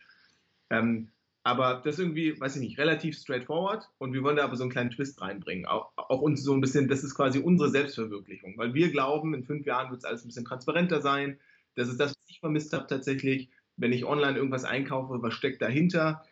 [0.70, 1.08] Ähm,
[1.42, 4.62] aber das ist irgendwie, weiß ich nicht, relativ straightforward und wir wollen da aber so
[4.62, 5.66] einen kleinen Twist reinbringen.
[5.66, 9.44] Auch, auch uns so ein bisschen, das ist quasi unsere Selbstverwirklichung, weil wir glauben, in
[9.44, 11.40] fünf Jahren wird es alles ein bisschen transparenter sein.
[11.74, 13.50] Das ist das, was ich vermisst habe tatsächlich.
[13.78, 16.24] Wenn ich online irgendwas einkaufe, was steckt dahinter?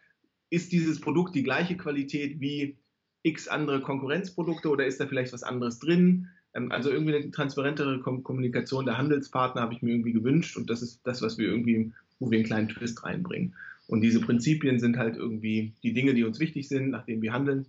[0.52, 2.78] Ist dieses Produkt die gleiche Qualität wie
[3.24, 6.30] x andere Konkurrenzprodukte oder ist da vielleicht was anderes drin?
[6.54, 10.82] Ähm, also irgendwie eine transparentere Kommunikation der Handelspartner habe ich mir irgendwie gewünscht und das
[10.82, 13.56] ist das, was wir irgendwie, wo wir einen kleinen Twist reinbringen.
[13.88, 17.34] Und diese Prinzipien sind halt irgendwie die Dinge, die uns wichtig sind, nach denen wir
[17.34, 17.66] handeln.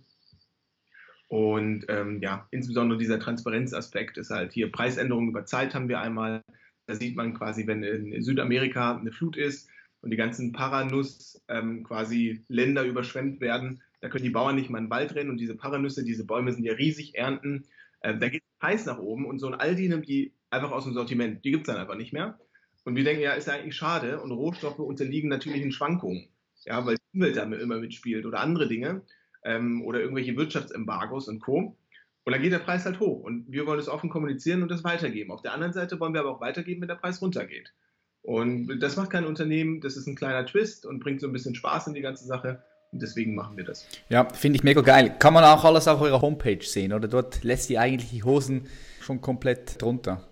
[1.27, 6.43] Und ähm, ja, insbesondere dieser Transparenzaspekt ist halt hier Preisänderungen über Zeit haben wir einmal.
[6.87, 9.69] Da sieht man quasi, wenn in Südamerika eine Flut ist
[10.01, 14.79] und die ganzen Paranuss ähm, quasi Länder überschwemmt werden, da können die Bauern nicht mal
[14.79, 17.65] in den Wald rennen und diese Paranüsse, diese Bäume sind ja riesig ernten.
[18.01, 20.83] Äh, da geht der Preis nach oben und so ein Aldi nimmt die einfach aus
[20.83, 21.45] dem Sortiment.
[21.45, 22.39] Die gibt es dann einfach nicht mehr.
[22.83, 26.29] Und wir denken, ja, ist ja eigentlich schade und Rohstoffe unterliegen natürlichen Schwankungen.
[26.65, 29.03] Ja, weil die Umwelt damit immer mitspielt oder andere Dinge
[29.43, 31.77] ähm, oder irgendwelche Wirtschaftsembargos und Co.
[32.23, 34.83] Und dann geht der Preis halt hoch und wir wollen es offen kommunizieren und das
[34.83, 35.31] weitergeben.
[35.31, 37.73] Auf der anderen Seite wollen wir aber auch weitergeben, wenn der Preis runtergeht.
[38.21, 41.55] Und das macht kein Unternehmen, das ist ein kleiner Twist und bringt so ein bisschen
[41.55, 42.63] Spaß in die ganze Sache.
[42.91, 43.87] Deswegen machen wir das.
[44.09, 45.15] Ja, finde ich mega geil.
[45.17, 47.07] Kann man auch alles auf eurer Homepage sehen, oder?
[47.07, 48.67] Dort lässt ihr eigentlich die Hosen
[48.99, 50.27] schon komplett drunter.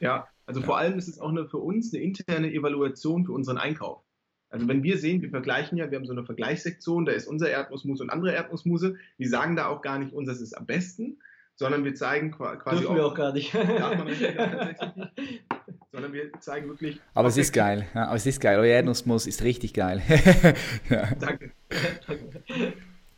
[0.00, 0.66] Ja, also ja.
[0.66, 4.02] vor allem ist es auch eine, für uns eine interne Evaluation für unseren Einkauf.
[4.50, 7.50] Also wenn wir sehen, wir vergleichen ja, wir haben so eine Vergleichssektion, da ist unser
[7.50, 8.96] Erdnussmus und andere Erdnussmuse.
[9.16, 11.18] Wir sagen da auch gar nicht, unseres ist am besten,
[11.56, 13.54] sondern wir zeigen quasi Dürfen auch, wir auch gar nicht.
[13.54, 14.22] Darf man nicht
[15.94, 17.00] sondern wir zeigen wirklich.
[17.14, 17.86] Aber es ist geil.
[17.94, 18.58] Ja, aber es ist geil.
[18.58, 20.02] Euer Erdnussmus ist richtig geil.
[20.90, 21.14] ja.
[21.14, 21.52] Danke.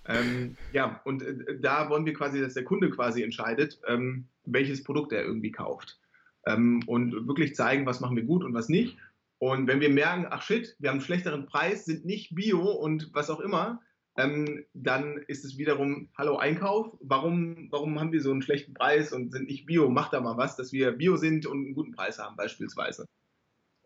[0.06, 4.84] ähm, ja, und äh, da wollen wir quasi, dass der Kunde quasi entscheidet, ähm, welches
[4.84, 5.98] Produkt er irgendwie kauft.
[6.46, 8.98] Ähm, und wirklich zeigen, was machen wir gut und was nicht.
[9.38, 13.08] Und wenn wir merken, ach shit, wir haben einen schlechteren Preis, sind nicht bio und
[13.14, 13.80] was auch immer,
[14.16, 19.12] ähm, dann ist es wiederum, hallo Einkauf, warum, warum haben wir so einen schlechten Preis
[19.12, 19.90] und sind nicht Bio?
[19.90, 23.06] Macht da mal was, dass wir Bio sind und einen guten Preis haben beispielsweise.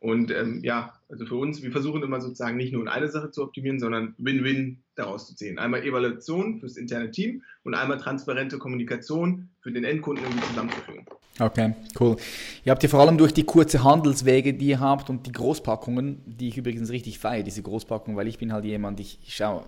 [0.00, 3.30] Und ähm, ja, also für uns, wir versuchen immer sozusagen nicht nur in eine Sache
[3.30, 5.58] zu optimieren, sondern Win-Win daraus zu ziehen.
[5.58, 11.04] Einmal Evaluation fürs interne Team und einmal transparente Kommunikation für den Endkunden irgendwie zusammenzuführen.
[11.38, 12.16] Okay, cool.
[12.64, 16.22] Ihr habt ja vor allem durch die kurze Handelswege, die ihr habt und die Großpackungen,
[16.26, 19.64] die ich übrigens richtig feiere, diese Großpackungen, weil ich bin halt jemand, ich, ich schaue,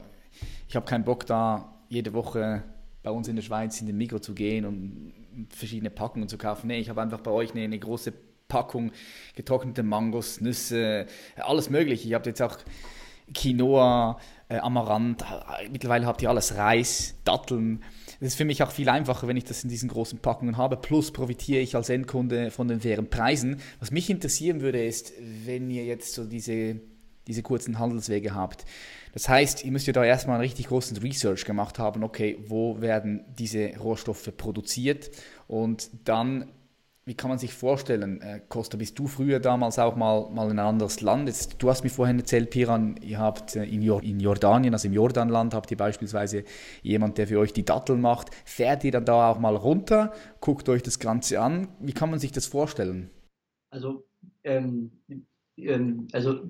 [0.69, 2.63] ich habe keinen Bock da jede Woche
[3.03, 5.13] bei uns in der Schweiz in den Mikro zu gehen und
[5.51, 6.69] verschiedene Packungen zu kaufen.
[6.69, 8.13] Nee, ich habe einfach bei euch eine, eine große
[8.49, 8.93] Packung
[9.35, 11.07] getrocknete Mangos, Nüsse,
[11.37, 12.07] alles mögliche.
[12.07, 12.59] Ich habe jetzt auch
[13.35, 14.19] Quinoa,
[14.49, 15.25] äh, Amaranth,
[15.71, 17.83] mittlerweile habt ihr alles Reis, Datteln.
[18.21, 20.77] Das ist für mich auch viel einfacher, wenn ich das in diesen großen Packungen habe.
[20.77, 23.57] Plus profitiere ich als Endkunde von den fairen Preisen.
[23.81, 25.13] Was mich interessieren würde, ist,
[25.45, 26.77] wenn ihr jetzt so diese,
[27.27, 28.65] diese kurzen Handelswege habt.
[29.13, 32.81] Das heißt, ihr müsst ja da erstmal einen richtig großen Research gemacht haben, okay, wo
[32.81, 35.11] werden diese Rohstoffe produziert
[35.49, 36.49] und dann
[37.05, 40.59] wie kann man sich vorstellen, äh, Costa, bist du früher damals auch mal, mal in
[40.61, 41.27] ein anderes Land?
[41.27, 44.95] Jetzt, du hast mir vorhin erzählt, Piran, ihr habt äh, in, in Jordanien, also im
[44.95, 46.45] Jordanland, habt ihr beispielsweise
[46.83, 48.33] jemand, der für euch die Datteln macht.
[48.45, 51.67] Fährt ihr dann da auch mal runter, guckt euch das Ganze an?
[51.81, 53.11] Wie kann man sich das vorstellen?
[53.71, 54.05] Also,
[54.45, 54.93] ähm,
[55.57, 56.45] ähm, also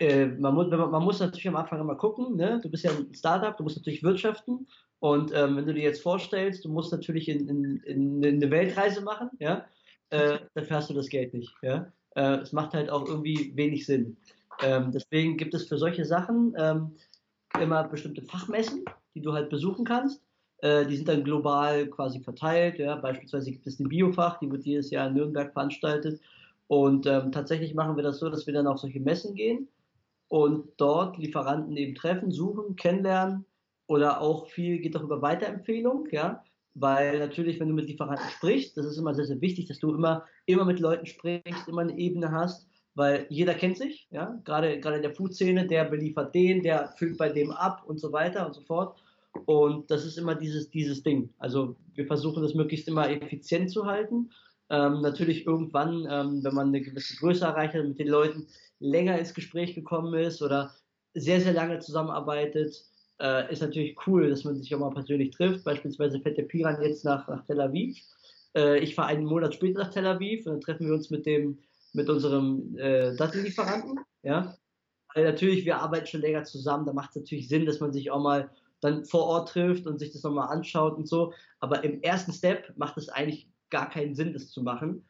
[0.00, 2.60] äh, man, muss, man, muss natürlich am Anfang immer gucken, ne?
[2.62, 4.66] du bist ja ein Startup, du musst natürlich wirtschaften
[4.98, 9.02] und ähm, wenn du dir jetzt vorstellst, du musst natürlich in, in, in eine Weltreise
[9.02, 9.66] machen, ja,
[10.10, 11.54] äh, dafür hast du das Geld nicht.
[11.62, 11.92] Ja?
[12.16, 14.16] Äh, es macht halt auch irgendwie wenig Sinn.
[14.62, 16.92] Ähm, deswegen gibt es für solche Sachen ähm,
[17.60, 18.84] immer bestimmte Fachmessen,
[19.14, 20.22] die du halt besuchen kannst.
[20.58, 22.78] Äh, die sind dann global quasi verteilt.
[22.78, 22.96] Ja?
[22.96, 26.20] Beispielsweise gibt es den Biofach, die wird jedes Jahr in Nürnberg veranstaltet.
[26.66, 29.68] Und ähm, tatsächlich machen wir das so, dass wir dann auf solche Messen gehen
[30.34, 33.44] und dort Lieferanten eben treffen, suchen, kennenlernen
[33.86, 36.08] oder auch viel geht auch über Weiterempfehlung.
[36.10, 36.42] Ja?
[36.74, 39.94] Weil natürlich, wenn du mit Lieferanten sprichst, das ist immer sehr, sehr wichtig, dass du
[39.94, 42.66] immer, immer mit Leuten sprichst, immer eine Ebene hast,
[42.96, 47.16] weil jeder kennt sich, ja, gerade, gerade in der Food-Szene, der beliefert den, der füllt
[47.16, 49.00] bei dem ab und so weiter und so fort.
[49.46, 51.32] Und das ist immer dieses, dieses Ding.
[51.38, 54.30] Also wir versuchen das möglichst immer effizient zu halten.
[54.68, 58.48] Ähm, natürlich irgendwann, ähm, wenn man eine gewisse Größe erreicht hat, mit den Leuten
[58.80, 60.74] länger ins Gespräch gekommen ist oder
[61.14, 62.84] sehr, sehr lange zusammenarbeitet,
[63.20, 65.64] äh, ist natürlich cool, dass man sich auch mal persönlich trifft.
[65.64, 67.96] Beispielsweise fährt der Piran jetzt nach, nach Tel Aviv.
[68.56, 71.26] Äh, ich fahre einen Monat später nach Tel Aviv und dann treffen wir uns mit
[71.26, 71.58] dem
[71.94, 74.00] mit unserem äh, Dattellieferanten.
[74.22, 74.56] Ja?
[75.14, 78.10] Weil natürlich, wir arbeiten schon länger zusammen, da macht es natürlich Sinn, dass man sich
[78.10, 78.50] auch mal
[78.80, 81.32] dann vor Ort trifft und sich das nochmal anschaut und so.
[81.60, 85.04] Aber im ersten Step macht es eigentlich gar keinen Sinn, das zu machen,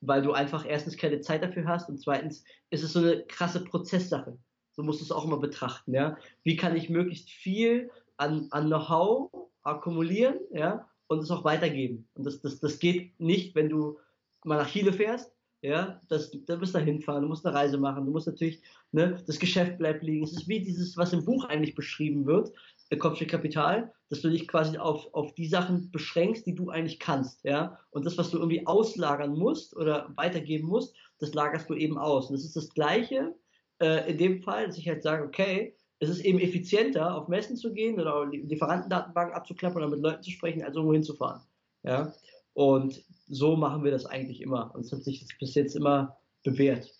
[0.00, 3.64] weil du einfach erstens keine Zeit dafür hast und zweitens ist es so eine krasse
[3.64, 4.38] Prozesssache.
[4.72, 6.16] So musst du es auch immer betrachten, ja.
[6.42, 9.30] Wie kann ich möglichst viel an, an Know-how
[9.62, 12.08] akkumulieren, ja, und es auch weitergeben.
[12.14, 13.98] Und das, das, das geht nicht, wenn du
[14.44, 15.32] mal nach Chile fährst,
[15.62, 19.22] ja, das, da musst du hinfahren, du musst eine Reise machen, du musst natürlich, ne,
[19.26, 20.24] das Geschäft bleibt liegen.
[20.24, 22.52] Es ist wie dieses, was im Buch eigentlich beschrieben wird,
[22.90, 26.98] äh, Kopfstück Kapital, dass du dich quasi auf, auf die Sachen beschränkst, die du eigentlich
[26.98, 27.78] kannst, ja.
[27.90, 32.28] Und das, was du irgendwie auslagern musst oder weitergeben musst, das lagerst du eben aus.
[32.28, 33.34] Und das ist das Gleiche,
[33.80, 37.56] äh, in dem Fall, dass ich halt sage, okay, es ist eben effizienter, auf Messen
[37.56, 41.42] zu gehen oder Lieferantendatenbanken abzuklappen oder mit Leuten zu sprechen, als irgendwo hinzufahren.
[41.82, 42.12] Ja?
[42.54, 44.74] Und so machen wir das eigentlich immer.
[44.74, 46.90] Und es hat sich bis jetzt immer bewährt.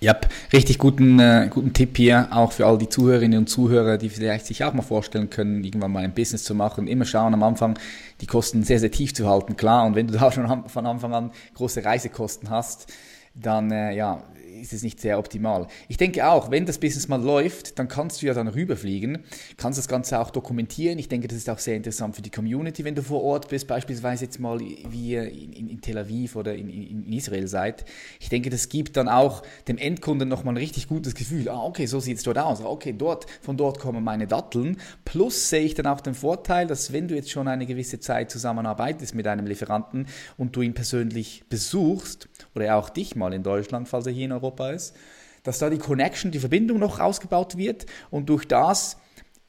[0.00, 0.16] Ja,
[0.52, 4.46] richtig guten, äh, guten Tipp hier, auch für all die Zuhörerinnen und Zuhörer, die vielleicht
[4.46, 6.88] sich auch mal vorstellen können, irgendwann mal ein Business zu machen.
[6.88, 7.78] Immer schauen am Anfang,
[8.20, 9.86] die Kosten sehr, sehr tief zu halten, klar.
[9.86, 12.92] Und wenn du da schon von Anfang an große Reisekosten hast,
[13.34, 14.22] dann äh, ja,
[14.60, 15.66] ist es nicht sehr optimal.
[15.88, 19.24] Ich denke auch, wenn das Business mal läuft, dann kannst du ja dann rüberfliegen,
[19.56, 20.98] kannst das Ganze auch dokumentieren.
[20.98, 23.66] Ich denke, das ist auch sehr interessant für die Community, wenn du vor Ort bist,
[23.66, 27.84] beispielsweise jetzt mal wie ihr in, in Tel Aviv oder in, in, Israel seid.
[28.20, 31.48] Ich denke, das gibt dann auch dem Endkunden nochmal ein richtig gutes Gefühl.
[31.48, 32.60] Ah, okay, so sieht es dort aus.
[32.60, 34.78] Okay, dort, von dort kommen meine Datteln.
[35.04, 38.30] Plus sehe ich dann auch den Vorteil, dass wenn du jetzt schon eine gewisse Zeit
[38.30, 43.42] zusammenarbeitest mit einem Lieferanten und du ihn persönlich besuchst, oder er auch dich mal in
[43.42, 44.94] Deutschland, falls er hier in Europa ist,
[45.42, 48.96] dass da die Connection, die Verbindung noch ausgebaut wird und durch das,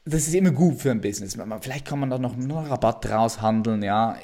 [0.03, 1.37] das ist immer gut für ein Business.
[1.61, 4.17] Vielleicht kann man da noch einen Rabatt raushandeln, ja.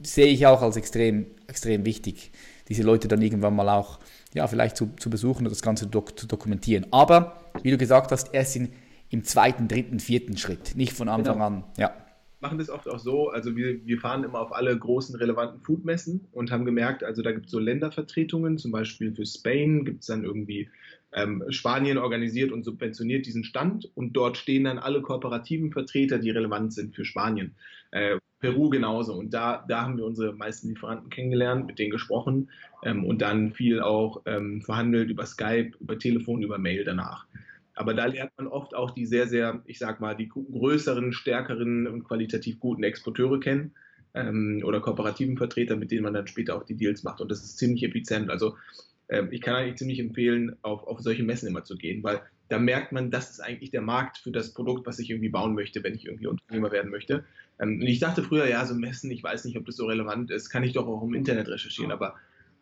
[0.00, 2.32] Sehe ich auch als extrem, extrem wichtig,
[2.68, 3.98] diese Leute dann irgendwann mal auch,
[4.34, 6.86] ja, vielleicht zu, zu besuchen und das Ganze dok zu dokumentieren.
[6.90, 8.72] Aber, wie du gesagt hast, erst in,
[9.10, 11.46] im zweiten, dritten, vierten Schritt, nicht von Anfang genau.
[11.46, 11.92] an, ja.
[12.42, 16.26] Machen das oft auch so, also wir, wir fahren immer auf alle großen relevanten Foodmessen
[16.32, 20.08] und haben gemerkt, also da gibt es so Ländervertretungen, zum Beispiel für Spain gibt es
[20.08, 20.68] dann irgendwie
[21.12, 26.30] ähm, Spanien organisiert und subventioniert diesen Stand und dort stehen dann alle kooperativen Vertreter, die
[26.30, 27.54] relevant sind für Spanien.
[27.92, 29.14] Äh, Peru genauso.
[29.14, 32.50] Und da, da haben wir unsere meisten Lieferanten kennengelernt, mit denen gesprochen
[32.82, 37.26] ähm, und dann viel auch ähm, verhandelt über Skype, über Telefon, über Mail danach.
[37.74, 41.86] Aber da lernt man oft auch die sehr, sehr, ich sag mal, die größeren, stärkeren
[41.86, 43.72] und qualitativ guten Exporteure kennen
[44.14, 47.20] ähm, oder kooperativen Vertreter, mit denen man dann später auch die Deals macht.
[47.20, 48.30] Und das ist ziemlich effizient.
[48.30, 48.56] Also
[49.08, 52.58] ähm, ich kann eigentlich ziemlich empfehlen, auf, auf solche Messen immer zu gehen, weil da
[52.58, 55.82] merkt man, das ist eigentlich der Markt für das Produkt, was ich irgendwie bauen möchte,
[55.82, 57.24] wenn ich irgendwie Unternehmer werden möchte.
[57.58, 60.30] Ähm, und ich dachte früher, ja, so Messen, ich weiß nicht, ob das so relevant
[60.30, 62.16] ist, kann ich doch auch im Internet recherchieren, aber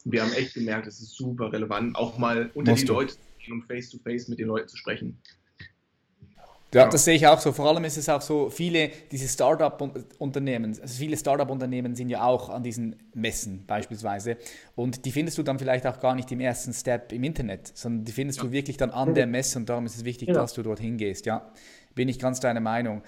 [0.04, 3.54] wir haben echt gemerkt, es ist super relevant, auch mal unter die Leute zu gehen,
[3.54, 5.20] um face-to-face mit den Leuten zu sprechen.
[6.72, 7.52] Ja, das sehe ich auch so.
[7.52, 12.48] Vor allem ist es auch so, viele diese Startup-Unternehmen, also viele Startup-Unternehmen sind ja auch
[12.48, 14.36] an diesen Messen beispielsweise
[14.76, 18.04] und die findest du dann vielleicht auch gar nicht im ersten Step im Internet, sondern
[18.04, 18.44] die findest ja.
[18.44, 20.40] du wirklich dann an der Messe und darum ist es wichtig, genau.
[20.40, 21.26] dass du dorthin gehst.
[21.26, 21.50] Ja,
[21.96, 23.02] bin ich ganz deiner Meinung.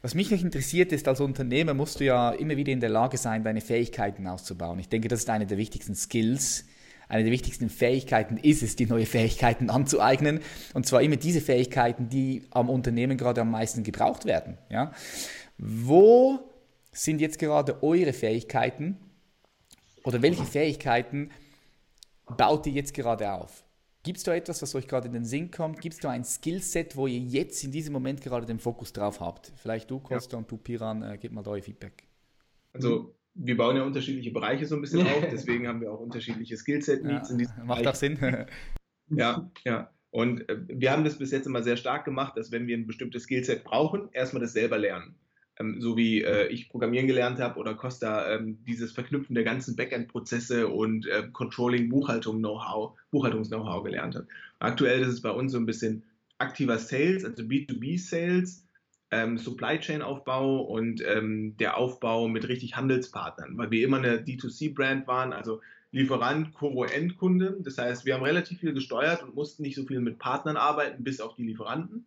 [0.00, 3.16] Was mich noch interessiert ist, als Unternehmer musst du ja immer wieder in der Lage
[3.16, 4.78] sein, deine Fähigkeiten auszubauen.
[4.78, 6.66] Ich denke, das ist eine der wichtigsten Skills,
[7.08, 10.40] eine der wichtigsten Fähigkeiten ist es, die neue Fähigkeiten anzueignen.
[10.74, 14.58] Und zwar immer diese Fähigkeiten, die am Unternehmen gerade am meisten gebraucht werden.
[14.70, 14.92] Ja?
[15.56, 16.38] Wo
[16.92, 18.96] sind jetzt gerade eure Fähigkeiten
[20.04, 21.30] oder welche Fähigkeiten
[22.36, 23.64] baut ihr jetzt gerade auf?
[24.02, 25.80] Gibt es da etwas, was euch gerade in den Sinn kommt?
[25.80, 29.20] Gibt es da ein Skillset, wo ihr jetzt in diesem Moment gerade den Fokus drauf
[29.20, 29.52] habt?
[29.56, 30.38] Vielleicht du, Costa, ja.
[30.38, 32.06] und du, Piran, äh, gebt mal da euer Feedback.
[32.72, 36.56] Also wir bauen ja unterschiedliche Bereiche so ein bisschen auf, deswegen haben wir auch unterschiedliche
[36.56, 37.82] Skillset-Needs ja, in diesem Macht Bereich.
[37.84, 38.46] das Sinn?
[39.10, 39.90] ja, ja.
[40.10, 42.86] Und äh, wir haben das bis jetzt immer sehr stark gemacht, dass wenn wir ein
[42.86, 45.14] bestimmtes Skillset brauchen, erstmal das selber lernen.
[45.58, 49.76] Ähm, so wie äh, ich Programmieren gelernt habe oder Costa ähm, dieses Verknüpfen der ganzen
[49.76, 54.26] Backend-Prozesse und äh, Controlling, Buchhaltung, Know-how, Buchhaltungs-Know-how gelernt hat.
[54.60, 56.04] Aktuell ist es bei uns so ein bisschen
[56.38, 58.67] aktiver Sales, also B2B-Sales,
[59.10, 64.18] ähm, Supply Chain Aufbau und ähm, der Aufbau mit richtig Handelspartnern, weil wir immer eine
[64.18, 67.56] D2C-Brand waren, also Lieferant, Koro, Endkunde.
[67.60, 71.02] Das heißt, wir haben relativ viel gesteuert und mussten nicht so viel mit Partnern arbeiten,
[71.02, 72.04] bis auf die Lieferanten.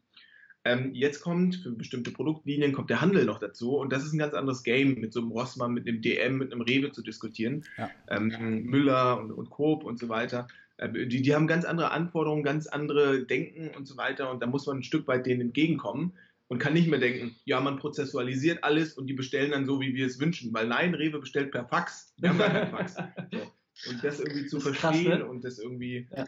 [0.63, 4.19] Ähm, jetzt kommt für bestimmte Produktlinien kommt der Handel noch dazu und das ist ein
[4.19, 7.65] ganz anderes Game, mit so einem Rossmann, mit einem DM, mit einem Rewe zu diskutieren.
[7.77, 7.89] Ja.
[8.07, 10.47] Ähm, Müller und, und Coop und so weiter.
[10.77, 14.45] Äh, die, die haben ganz andere Anforderungen, ganz andere Denken und so weiter und da
[14.45, 16.13] muss man ein Stück weit denen entgegenkommen
[16.51, 19.95] und kann nicht mehr denken, ja, man prozessualisiert alles und die bestellen dann so, wie
[19.95, 20.53] wir es wünschen.
[20.53, 22.13] Weil nein, Rewe bestellt per Fax.
[22.17, 22.97] Wir haben gar keinen Fax.
[23.31, 23.89] So.
[23.89, 25.25] Und das irgendwie zu das verstehen krass, ne?
[25.25, 26.25] und das irgendwie ja.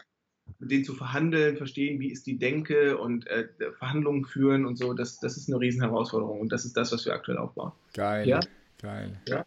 [0.58, 4.94] mit denen zu verhandeln, verstehen, wie ist die Denke und äh, Verhandlungen führen und so,
[4.94, 7.72] das, das ist eine riesen Herausforderung und das ist das, was wir aktuell aufbauen.
[7.92, 8.26] Geil.
[8.26, 8.40] Ja.
[8.80, 9.20] Geil.
[9.28, 9.44] Ja.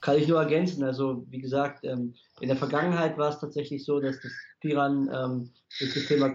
[0.00, 0.82] Kann ich nur ergänzen.
[0.84, 4.32] Also, wie gesagt, ähm, in der Vergangenheit war es tatsächlich so, dass das
[4.62, 6.34] Piran ähm, das Thema,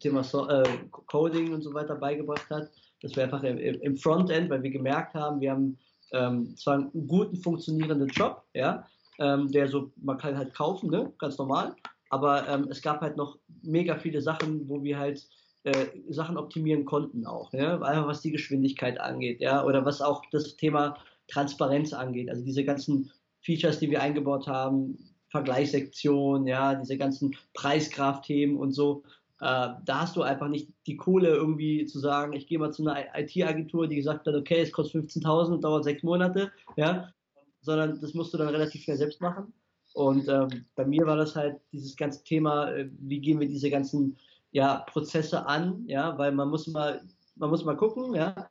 [0.00, 2.68] Thema so äh, Coding und so weiter beigebracht hat
[3.02, 5.78] dass wir einfach im, im Frontend, weil wir gemerkt haben, wir haben
[6.12, 8.86] ähm, zwar einen guten funktionierenden Job, ja,
[9.18, 11.74] ähm, der so, man kann halt kaufen, ne, ganz normal,
[12.10, 15.26] aber ähm, es gab halt noch mega viele Sachen, wo wir halt
[15.64, 20.22] äh, Sachen optimieren konnten auch, ja, einfach was die Geschwindigkeit angeht, ja, oder was auch
[20.30, 20.96] das Thema
[21.28, 24.98] Transparenz angeht, also diese ganzen Features, die wir eingebaut haben,
[25.30, 29.02] Vergleichssektion, ja, diese ganzen Preisgraph-Themen und so,
[29.42, 32.86] äh, da hast du einfach nicht die Kohle irgendwie zu sagen, ich gehe mal zu
[32.86, 37.12] einer IT-Agentur, die gesagt hat, okay, es kostet 15.000 und dauert sechs Monate, ja,
[37.60, 39.52] sondern das musst du dann relativ schnell selbst machen.
[39.94, 43.68] Und ähm, bei mir war das halt dieses ganze Thema, äh, wie gehen wir diese
[43.68, 44.16] ganzen
[44.52, 47.02] ja, Prozesse an, ja, weil man muss mal,
[47.34, 48.48] man muss mal gucken, ja,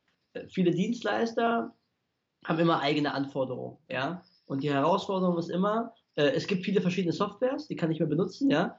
[0.50, 1.74] viele Dienstleister
[2.44, 7.14] haben immer eigene Anforderungen, ja, und die Herausforderung ist immer, äh, es gibt viele verschiedene
[7.14, 8.78] Softwares, die kann ich mehr benutzen, ja,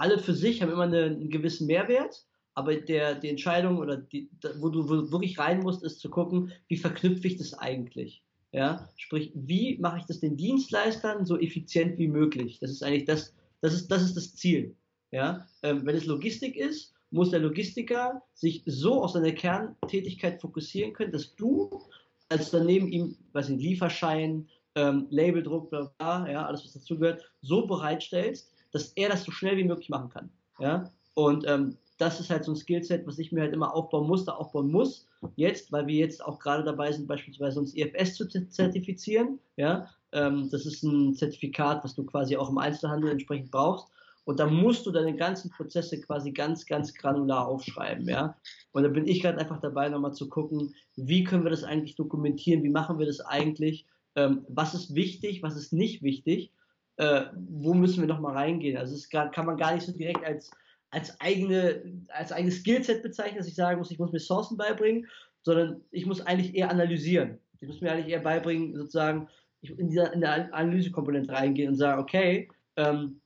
[0.00, 2.24] alle für sich haben immer eine, einen gewissen Mehrwert,
[2.54, 6.78] aber der, die Entscheidung oder die, wo du wirklich rein musst, ist zu gucken, wie
[6.78, 8.22] verknüpfe ich das eigentlich?
[8.52, 12.58] Ja, sprich, wie mache ich das den Dienstleistern so effizient wie möglich?
[12.60, 14.74] Das ist eigentlich das, das ist, das ist das Ziel.
[15.12, 20.92] Ja, ähm, wenn es Logistik ist, muss der Logistiker sich so auf seine Kerntätigkeit fokussieren
[20.92, 21.82] können, dass du
[22.28, 27.66] als daneben ihm, weiß nicht, Lieferschein, ähm, Labeldruck, bla, bla, ja, alles was dazugehört, so
[27.66, 30.30] bereitstellst, dass er das so schnell wie möglich machen kann.
[30.58, 30.90] Ja?
[31.14, 34.34] Und ähm, das ist halt so ein Skillset, was ich mir halt immer aufbauen musste,
[34.34, 35.06] aufbauen muss.
[35.36, 39.38] Jetzt, weil wir jetzt auch gerade dabei sind, beispielsweise uns IFS zu zertifizieren.
[39.56, 39.86] Ja?
[40.12, 43.88] Ähm, das ist ein Zertifikat, was du quasi auch im Einzelhandel entsprechend brauchst.
[44.24, 48.36] Und da musst du deine ganzen Prozesse quasi ganz, ganz granular aufschreiben, ja.
[48.70, 51.96] Und da bin ich gerade einfach dabei, nochmal zu gucken, wie können wir das eigentlich
[51.96, 56.52] dokumentieren, wie machen wir das eigentlich, ähm, was ist wichtig, was ist nicht wichtig,
[57.00, 58.76] äh, wo müssen wir nochmal reingehen.
[58.76, 60.50] Also das kann man gar nicht so direkt als,
[60.90, 65.06] als, eigene, als eigenes Skillset bezeichnen, dass ich sagen muss, ich muss mir Sourcen beibringen,
[65.42, 67.38] sondern ich muss eigentlich eher analysieren.
[67.58, 69.28] Ich muss mir eigentlich eher beibringen, sozusagen,
[69.62, 73.22] in, dieser, in der Analysekomponente reingehen und sagen, okay, ähm,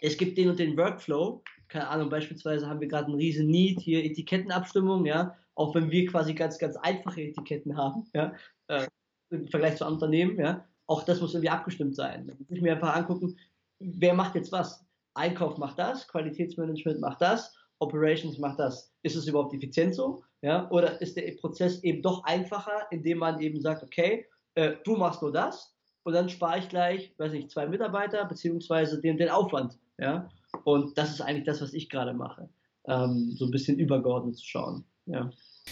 [0.00, 1.42] es gibt den und den Workflow.
[1.66, 6.06] Keine Ahnung, beispielsweise haben wir gerade einen riesen Need hier Etikettenabstimmung, ja, auch wenn wir
[6.06, 8.34] quasi ganz, ganz einfache Etiketten haben, ja,
[8.68, 8.86] äh,
[9.30, 12.26] im Vergleich zu anderen Unternehmen, ja, auch das muss irgendwie abgestimmt sein.
[12.26, 13.36] Da muss ich mir einfach angucken,
[13.78, 14.84] wer macht jetzt was?
[15.14, 18.92] Einkauf macht das, Qualitätsmanagement macht das, Operations macht das.
[19.02, 20.22] Ist es überhaupt effizient so?
[20.42, 20.70] Ja?
[20.70, 25.22] Oder ist der Prozess eben doch einfacher, indem man eben sagt, okay, äh, du machst
[25.22, 25.74] nur das
[26.04, 29.78] und dann spare ich gleich, weiß nicht, zwei Mitarbeiter beziehungsweise den, den Aufwand.
[29.98, 30.28] Ja?
[30.64, 32.48] Und das ist eigentlich das, was ich gerade mache.
[32.86, 34.84] Ähm, so ein bisschen übergeordnet zu schauen.
[35.06, 35.30] Ja.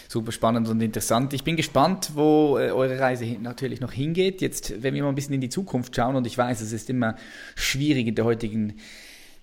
[0.08, 1.32] Super spannend und interessant.
[1.32, 4.40] Ich bin gespannt, wo äh, eure Reise natürlich noch hingeht.
[4.40, 6.90] Jetzt, wenn wir mal ein bisschen in die Zukunft schauen, und ich weiß, es ist
[6.90, 7.16] immer
[7.54, 8.74] schwierig in der heutigen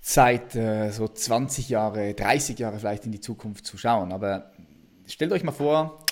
[0.01, 4.11] Zeit, äh, so 20 Jahre, 30 Jahre vielleicht in die Zukunft zu schauen.
[4.11, 4.51] Aber
[5.07, 6.05] stellt euch mal vor,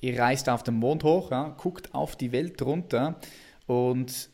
[0.00, 3.18] ihr reist auf den Mond hoch, ja, guckt auf die Welt runter
[3.66, 4.30] und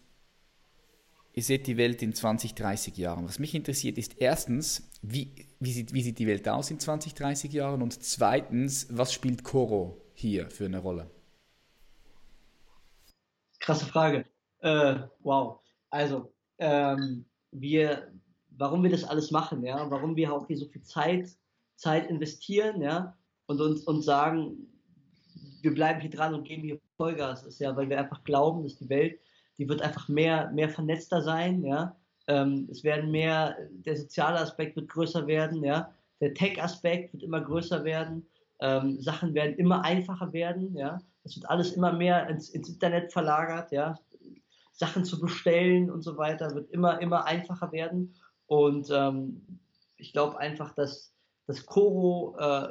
[1.33, 3.27] ihr seht die Welt in 20, 30 Jahren.
[3.27, 5.31] Was mich interessiert ist erstens, wie,
[5.65, 7.83] wie, sieht, wie sieht die Welt aus in 20, 30 Jahren?
[7.83, 11.11] Und zweitens, was spielt Koro hier für eine Rolle?
[13.61, 14.27] Krasse Frage.
[14.61, 15.61] Äh, wow.
[15.91, 18.13] Also, ähm, wir,
[18.51, 21.29] warum wir das alles machen, ja, warum wir auch hier so viel Zeit,
[21.77, 24.57] Zeit investieren, ja, und uns und sagen,
[25.63, 28.77] wir bleiben hier dran und geben hier Vollgas, ist ja, weil wir einfach glauben, dass
[28.77, 29.19] die Welt
[29.59, 31.97] die wird einfach mehr, mehr vernetzter sein, ja.
[32.27, 35.91] Ähm, es werden mehr, der soziale Aspekt wird größer werden, ja.
[36.21, 38.27] Der Tech-Aspekt wird immer größer werden.
[38.61, 40.99] Ähm, Sachen werden immer einfacher werden, ja.
[41.25, 43.99] Es wird alles immer mehr ins, ins Internet verlagert, ja.
[44.73, 48.15] Sachen zu bestellen und so weiter wird immer, immer einfacher werden.
[48.47, 49.61] Und ähm,
[49.97, 51.13] ich glaube einfach, dass
[51.47, 52.69] das Coro äh,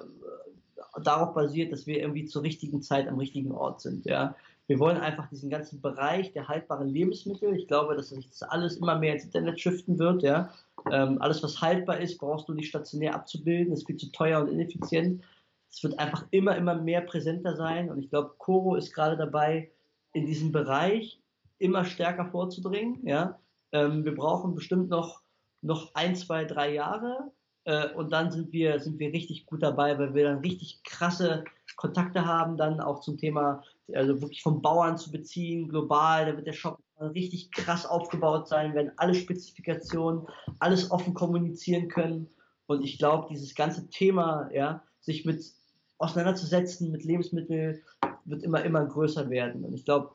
[1.01, 4.06] darauf basiert, dass wir irgendwie zur richtigen Zeit am richtigen Ort sind.
[4.06, 4.36] Ja?
[4.68, 8.78] Wir wollen einfach diesen ganzen Bereich der haltbaren Lebensmittel, ich glaube, dass sich das alles
[8.78, 10.24] immer mehr ins Internet shiften wird.
[10.24, 10.51] Ja?
[10.89, 14.39] Ähm, alles, was haltbar ist, brauchst du nicht stationär abzubilden, das ist viel zu teuer
[14.41, 15.24] und ineffizient.
[15.70, 19.72] Es wird einfach immer, immer mehr präsenter sein und ich glaube, Coro ist gerade dabei,
[20.14, 21.20] in diesem Bereich
[21.57, 22.99] immer stärker vorzudringen.
[23.05, 23.39] Ja?
[23.72, 25.22] Ähm, wir brauchen bestimmt noch,
[25.61, 27.32] noch ein, zwei, drei Jahre
[27.66, 31.43] äh, und dann sind wir, sind wir richtig gut dabei, weil wir dann richtig krasse
[31.76, 36.47] Kontakte haben, dann auch zum Thema also wirklich vom Bauern zu beziehen, global, da wird
[36.47, 40.27] der Shop richtig krass aufgebaut sein, werden alle Spezifikationen,
[40.59, 42.29] alles offen kommunizieren können.
[42.67, 45.43] Und ich glaube, dieses ganze Thema, ja, sich mit
[45.97, 47.81] auseinanderzusetzen mit Lebensmitteln,
[48.25, 49.63] wird immer, immer größer werden.
[49.65, 50.11] Und ich glaube,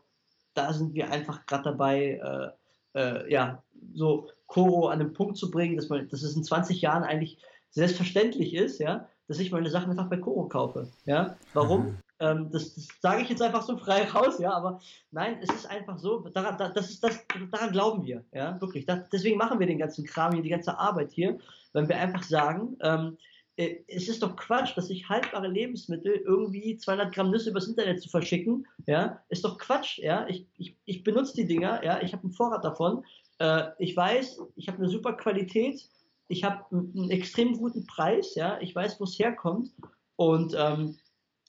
[0.54, 2.54] da sind wir einfach gerade dabei,
[2.94, 3.62] äh, äh, ja,
[3.94, 7.38] so Koro an den Punkt zu bringen, dass man, dass es in 20 Jahren eigentlich
[7.70, 10.88] selbstverständlich ist, ja, dass ich meine Sachen einfach bei Koro kaufe.
[11.04, 11.86] Ja, warum?
[11.86, 11.98] Mhm.
[12.20, 15.66] Ähm, das, das sage ich jetzt einfach so frei raus, ja, aber nein, es ist
[15.66, 18.86] einfach so, daran, das ist das, daran glauben wir, ja, wirklich.
[18.86, 21.38] Das, deswegen machen wir den ganzen Kram hier, die ganze Arbeit hier,
[21.72, 23.18] weil wir einfach sagen, ähm,
[23.56, 28.02] äh, es ist doch Quatsch, dass ich haltbare Lebensmittel irgendwie 200 Gramm Nüsse übers Internet
[28.02, 32.12] zu verschicken, ja, ist doch Quatsch, ja, ich, ich, ich benutze die Dinger, ja, ich
[32.12, 33.04] habe einen Vorrat davon,
[33.38, 35.88] äh, ich weiß, ich habe eine super Qualität,
[36.28, 39.70] ich habe einen extrem guten Preis, ja, ich weiß, wo es herkommt
[40.16, 40.96] und ähm,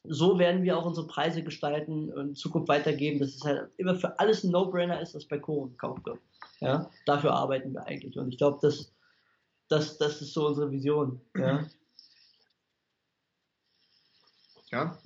[0.09, 3.95] so werden wir auch unsere Preise gestalten und in Zukunft weitergeben, dass es halt immer
[3.95, 6.19] für alles ein No-Brainer ist, was bei Coro gekauft wird.
[6.59, 8.17] Ja, dafür arbeiten wir eigentlich.
[8.17, 8.91] Und ich glaube, das,
[9.69, 11.21] das, das ist so unsere Vision.
[11.37, 11.65] Ja.
[14.71, 14.97] Ja.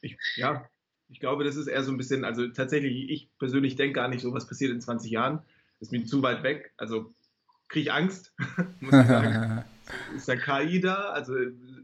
[0.00, 0.68] Ich, ja,
[1.08, 4.22] ich glaube, das ist eher so ein bisschen, also tatsächlich, ich persönlich denke gar nicht
[4.22, 5.38] so, was passiert in 20 Jahren.
[5.78, 6.72] Das ist mir zu weit weg.
[6.78, 7.14] Also
[7.68, 8.34] kriege ich Angst,
[8.80, 9.64] muss ich sagen.
[10.16, 11.10] ist der KI da?
[11.10, 11.34] Also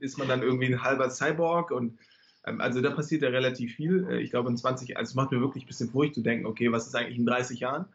[0.01, 1.99] ist man dann irgendwie ein halber Cyborg und
[2.45, 4.07] ähm, also da passiert ja relativ viel.
[4.09, 6.47] Äh, ich glaube in 20, also es macht mir wirklich ein bisschen furcht zu denken,
[6.47, 7.87] okay, was ist eigentlich in 30 Jahren?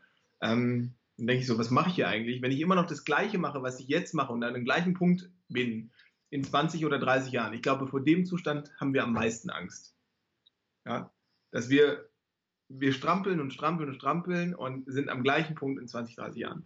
[0.41, 2.41] Ähm, dann denke ich so, was mache ich hier eigentlich?
[2.41, 4.93] Wenn ich immer noch das Gleiche mache, was ich jetzt mache und an dem gleichen
[4.93, 5.91] Punkt bin,
[6.30, 9.95] in 20 oder 30 Jahren, ich glaube, vor dem Zustand haben wir am meisten Angst.
[10.86, 11.12] Ja,
[11.51, 12.10] dass wir,
[12.68, 16.66] wir strampeln und strampeln und strampeln und sind am gleichen Punkt in 20, 30 Jahren.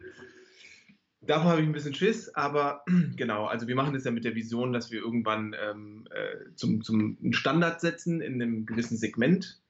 [1.22, 2.84] Davor habe ich ein bisschen Schiss, aber
[3.18, 6.82] genau, also wir machen das ja mit der Vision, dass wir irgendwann ähm, äh, zum,
[6.82, 9.62] zum Standard setzen in einem gewissen Segment.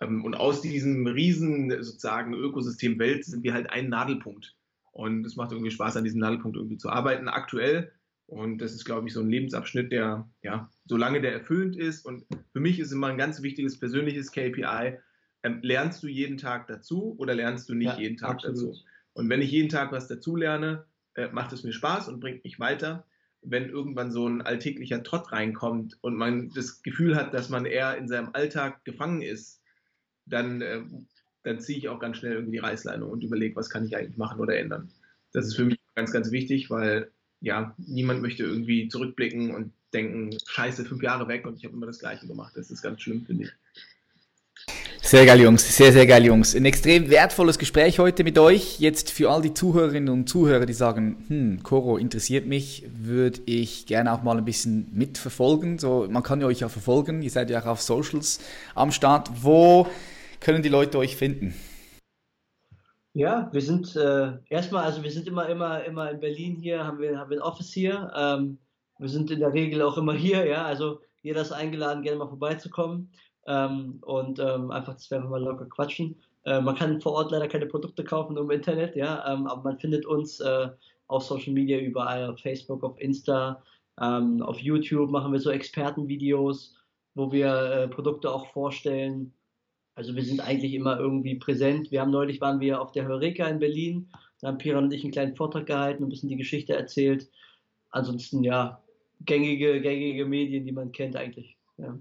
[0.00, 4.56] Ähm, und aus diesem riesen sozusagen Ökosystem Welt sind wir halt ein Nadelpunkt.
[4.92, 7.92] Und es macht irgendwie Spaß, an diesem Nadelpunkt irgendwie zu arbeiten, aktuell.
[8.26, 12.06] Und das ist, glaube ich, so ein Lebensabschnitt, der, ja, solange der erfüllend ist.
[12.06, 14.98] Und für mich ist immer ein ganz wichtiges persönliches KPI.
[15.42, 18.56] Ähm, lernst du jeden Tag dazu oder lernst du nicht ja, jeden Tag absolut.
[18.56, 18.84] dazu?
[19.12, 22.44] Und wenn ich jeden Tag was dazu lerne, äh, macht es mir Spaß und bringt
[22.44, 23.06] mich weiter.
[23.42, 27.96] Wenn irgendwann so ein alltäglicher Trott reinkommt und man das Gefühl hat, dass man eher
[27.96, 29.60] in seinem Alltag gefangen ist,
[30.26, 30.82] dann, äh,
[31.42, 34.16] dann ziehe ich auch ganz schnell irgendwie die Reißleine und überlege, was kann ich eigentlich
[34.16, 34.90] machen oder ändern.
[35.32, 37.10] Das ist für mich ganz, ganz wichtig, weil
[37.40, 41.86] ja, niemand möchte irgendwie zurückblicken und denken, scheiße, fünf Jahre weg und ich habe immer
[41.86, 42.56] das Gleiche gemacht.
[42.56, 43.50] Das ist ganz schlimm, finde ich.
[45.14, 45.76] Sehr geil, Jungs.
[45.76, 46.56] Sehr, sehr geil, Jungs.
[46.56, 48.80] Ein extrem wertvolles Gespräch heute mit euch.
[48.80, 53.86] Jetzt für all die Zuhörerinnen und Zuhörer, die sagen, hm, Koro interessiert mich, würde ich
[53.86, 55.78] gerne auch mal ein bisschen mitverfolgen.
[55.78, 57.22] So, man kann ja euch ja verfolgen.
[57.22, 58.40] Ihr seid ja auch auf Socials
[58.74, 59.30] am Start.
[59.40, 59.86] Wo
[60.40, 61.54] können die Leute euch finden?
[63.12, 66.98] Ja, wir sind äh, erstmal, also wir sind immer, immer, immer in Berlin hier, haben
[66.98, 68.10] wir, haben wir ein Office hier.
[68.16, 68.58] Ähm,
[68.98, 70.64] wir sind in der Regel auch immer hier, ja.
[70.64, 73.12] Also jeder ist eingeladen, gerne mal vorbeizukommen
[73.46, 76.16] ähm, und ähm, einfach, dass wir einfach mal locker quatschen.
[76.44, 79.78] Äh, man kann vor Ort leider keine Produkte kaufen, im Internet, ja, ähm, aber man
[79.78, 80.68] findet uns äh,
[81.06, 83.62] auf Social Media überall, auf Facebook, auf Insta,
[84.00, 86.76] ähm, auf YouTube machen wir so Expertenvideos,
[87.14, 89.32] wo wir äh, Produkte auch vorstellen.
[89.94, 91.90] Also wir sind eigentlich immer irgendwie präsent.
[91.92, 94.08] Wir haben neulich waren wir auf der Heureka in Berlin,
[94.40, 97.30] da haben Piran und ich einen kleinen Vortrag gehalten, und ein bisschen die Geschichte erzählt.
[97.90, 98.82] Ansonsten ja,
[99.20, 101.56] gängige, gängige Medien, die man kennt eigentlich.
[101.78, 101.96] Ja.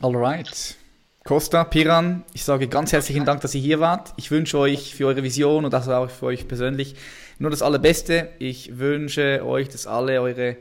[0.00, 0.76] Alright.
[1.24, 4.12] Costa, Piran, ich sage ganz herzlichen Dank, dass ihr hier wart.
[4.16, 6.96] Ich wünsche euch für eure Vision und das auch für euch persönlich
[7.38, 8.30] nur das Allerbeste.
[8.40, 10.56] Ich wünsche euch, dass alle eure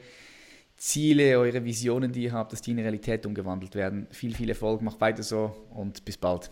[0.77, 4.07] Ziele, eure Visionen, die ihr habt, dass die in Realität umgewandelt werden.
[4.11, 6.51] Viel, viel Erfolg, macht weiter so und bis bald.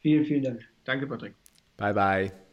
[0.00, 0.60] Vielen, vielen Dank.
[0.84, 1.34] Danke, Patrick.
[1.76, 2.47] Bye, bye.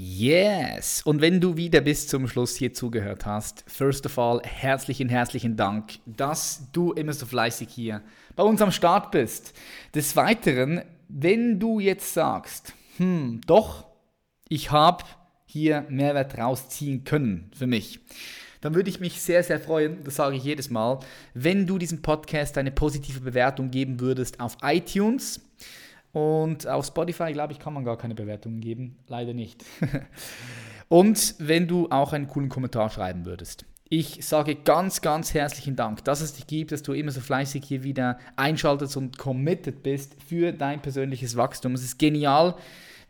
[0.00, 1.02] Yes.
[1.02, 5.56] Und wenn du wieder bis zum Schluss hier zugehört hast, first of all, herzlichen, herzlichen
[5.56, 8.02] Dank, dass du immer so fleißig hier
[8.36, 9.54] bei uns am Start bist.
[9.96, 13.86] Des Weiteren, wenn du jetzt sagst, hm, doch,
[14.48, 15.02] ich habe
[15.46, 17.98] hier Mehrwert rausziehen können für mich,
[18.60, 21.00] dann würde ich mich sehr, sehr freuen, das sage ich jedes Mal,
[21.34, 25.40] wenn du diesem Podcast eine positive Bewertung geben würdest auf iTunes.
[26.18, 28.96] Und auf Spotify, glaube ich, kann man gar keine Bewertungen geben.
[29.06, 29.64] Leider nicht.
[30.88, 33.66] Und wenn du auch einen coolen Kommentar schreiben würdest.
[33.90, 37.64] Ich sage ganz, ganz herzlichen Dank, dass es dich gibt, dass du immer so fleißig
[37.64, 41.74] hier wieder einschaltest und committed bist für dein persönliches Wachstum.
[41.74, 42.54] Es ist genial,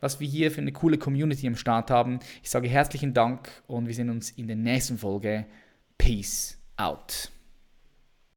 [0.00, 2.20] was wir hier für eine coole Community am Start haben.
[2.42, 5.46] Ich sage herzlichen Dank und wir sehen uns in der nächsten Folge.
[5.96, 7.32] Peace out.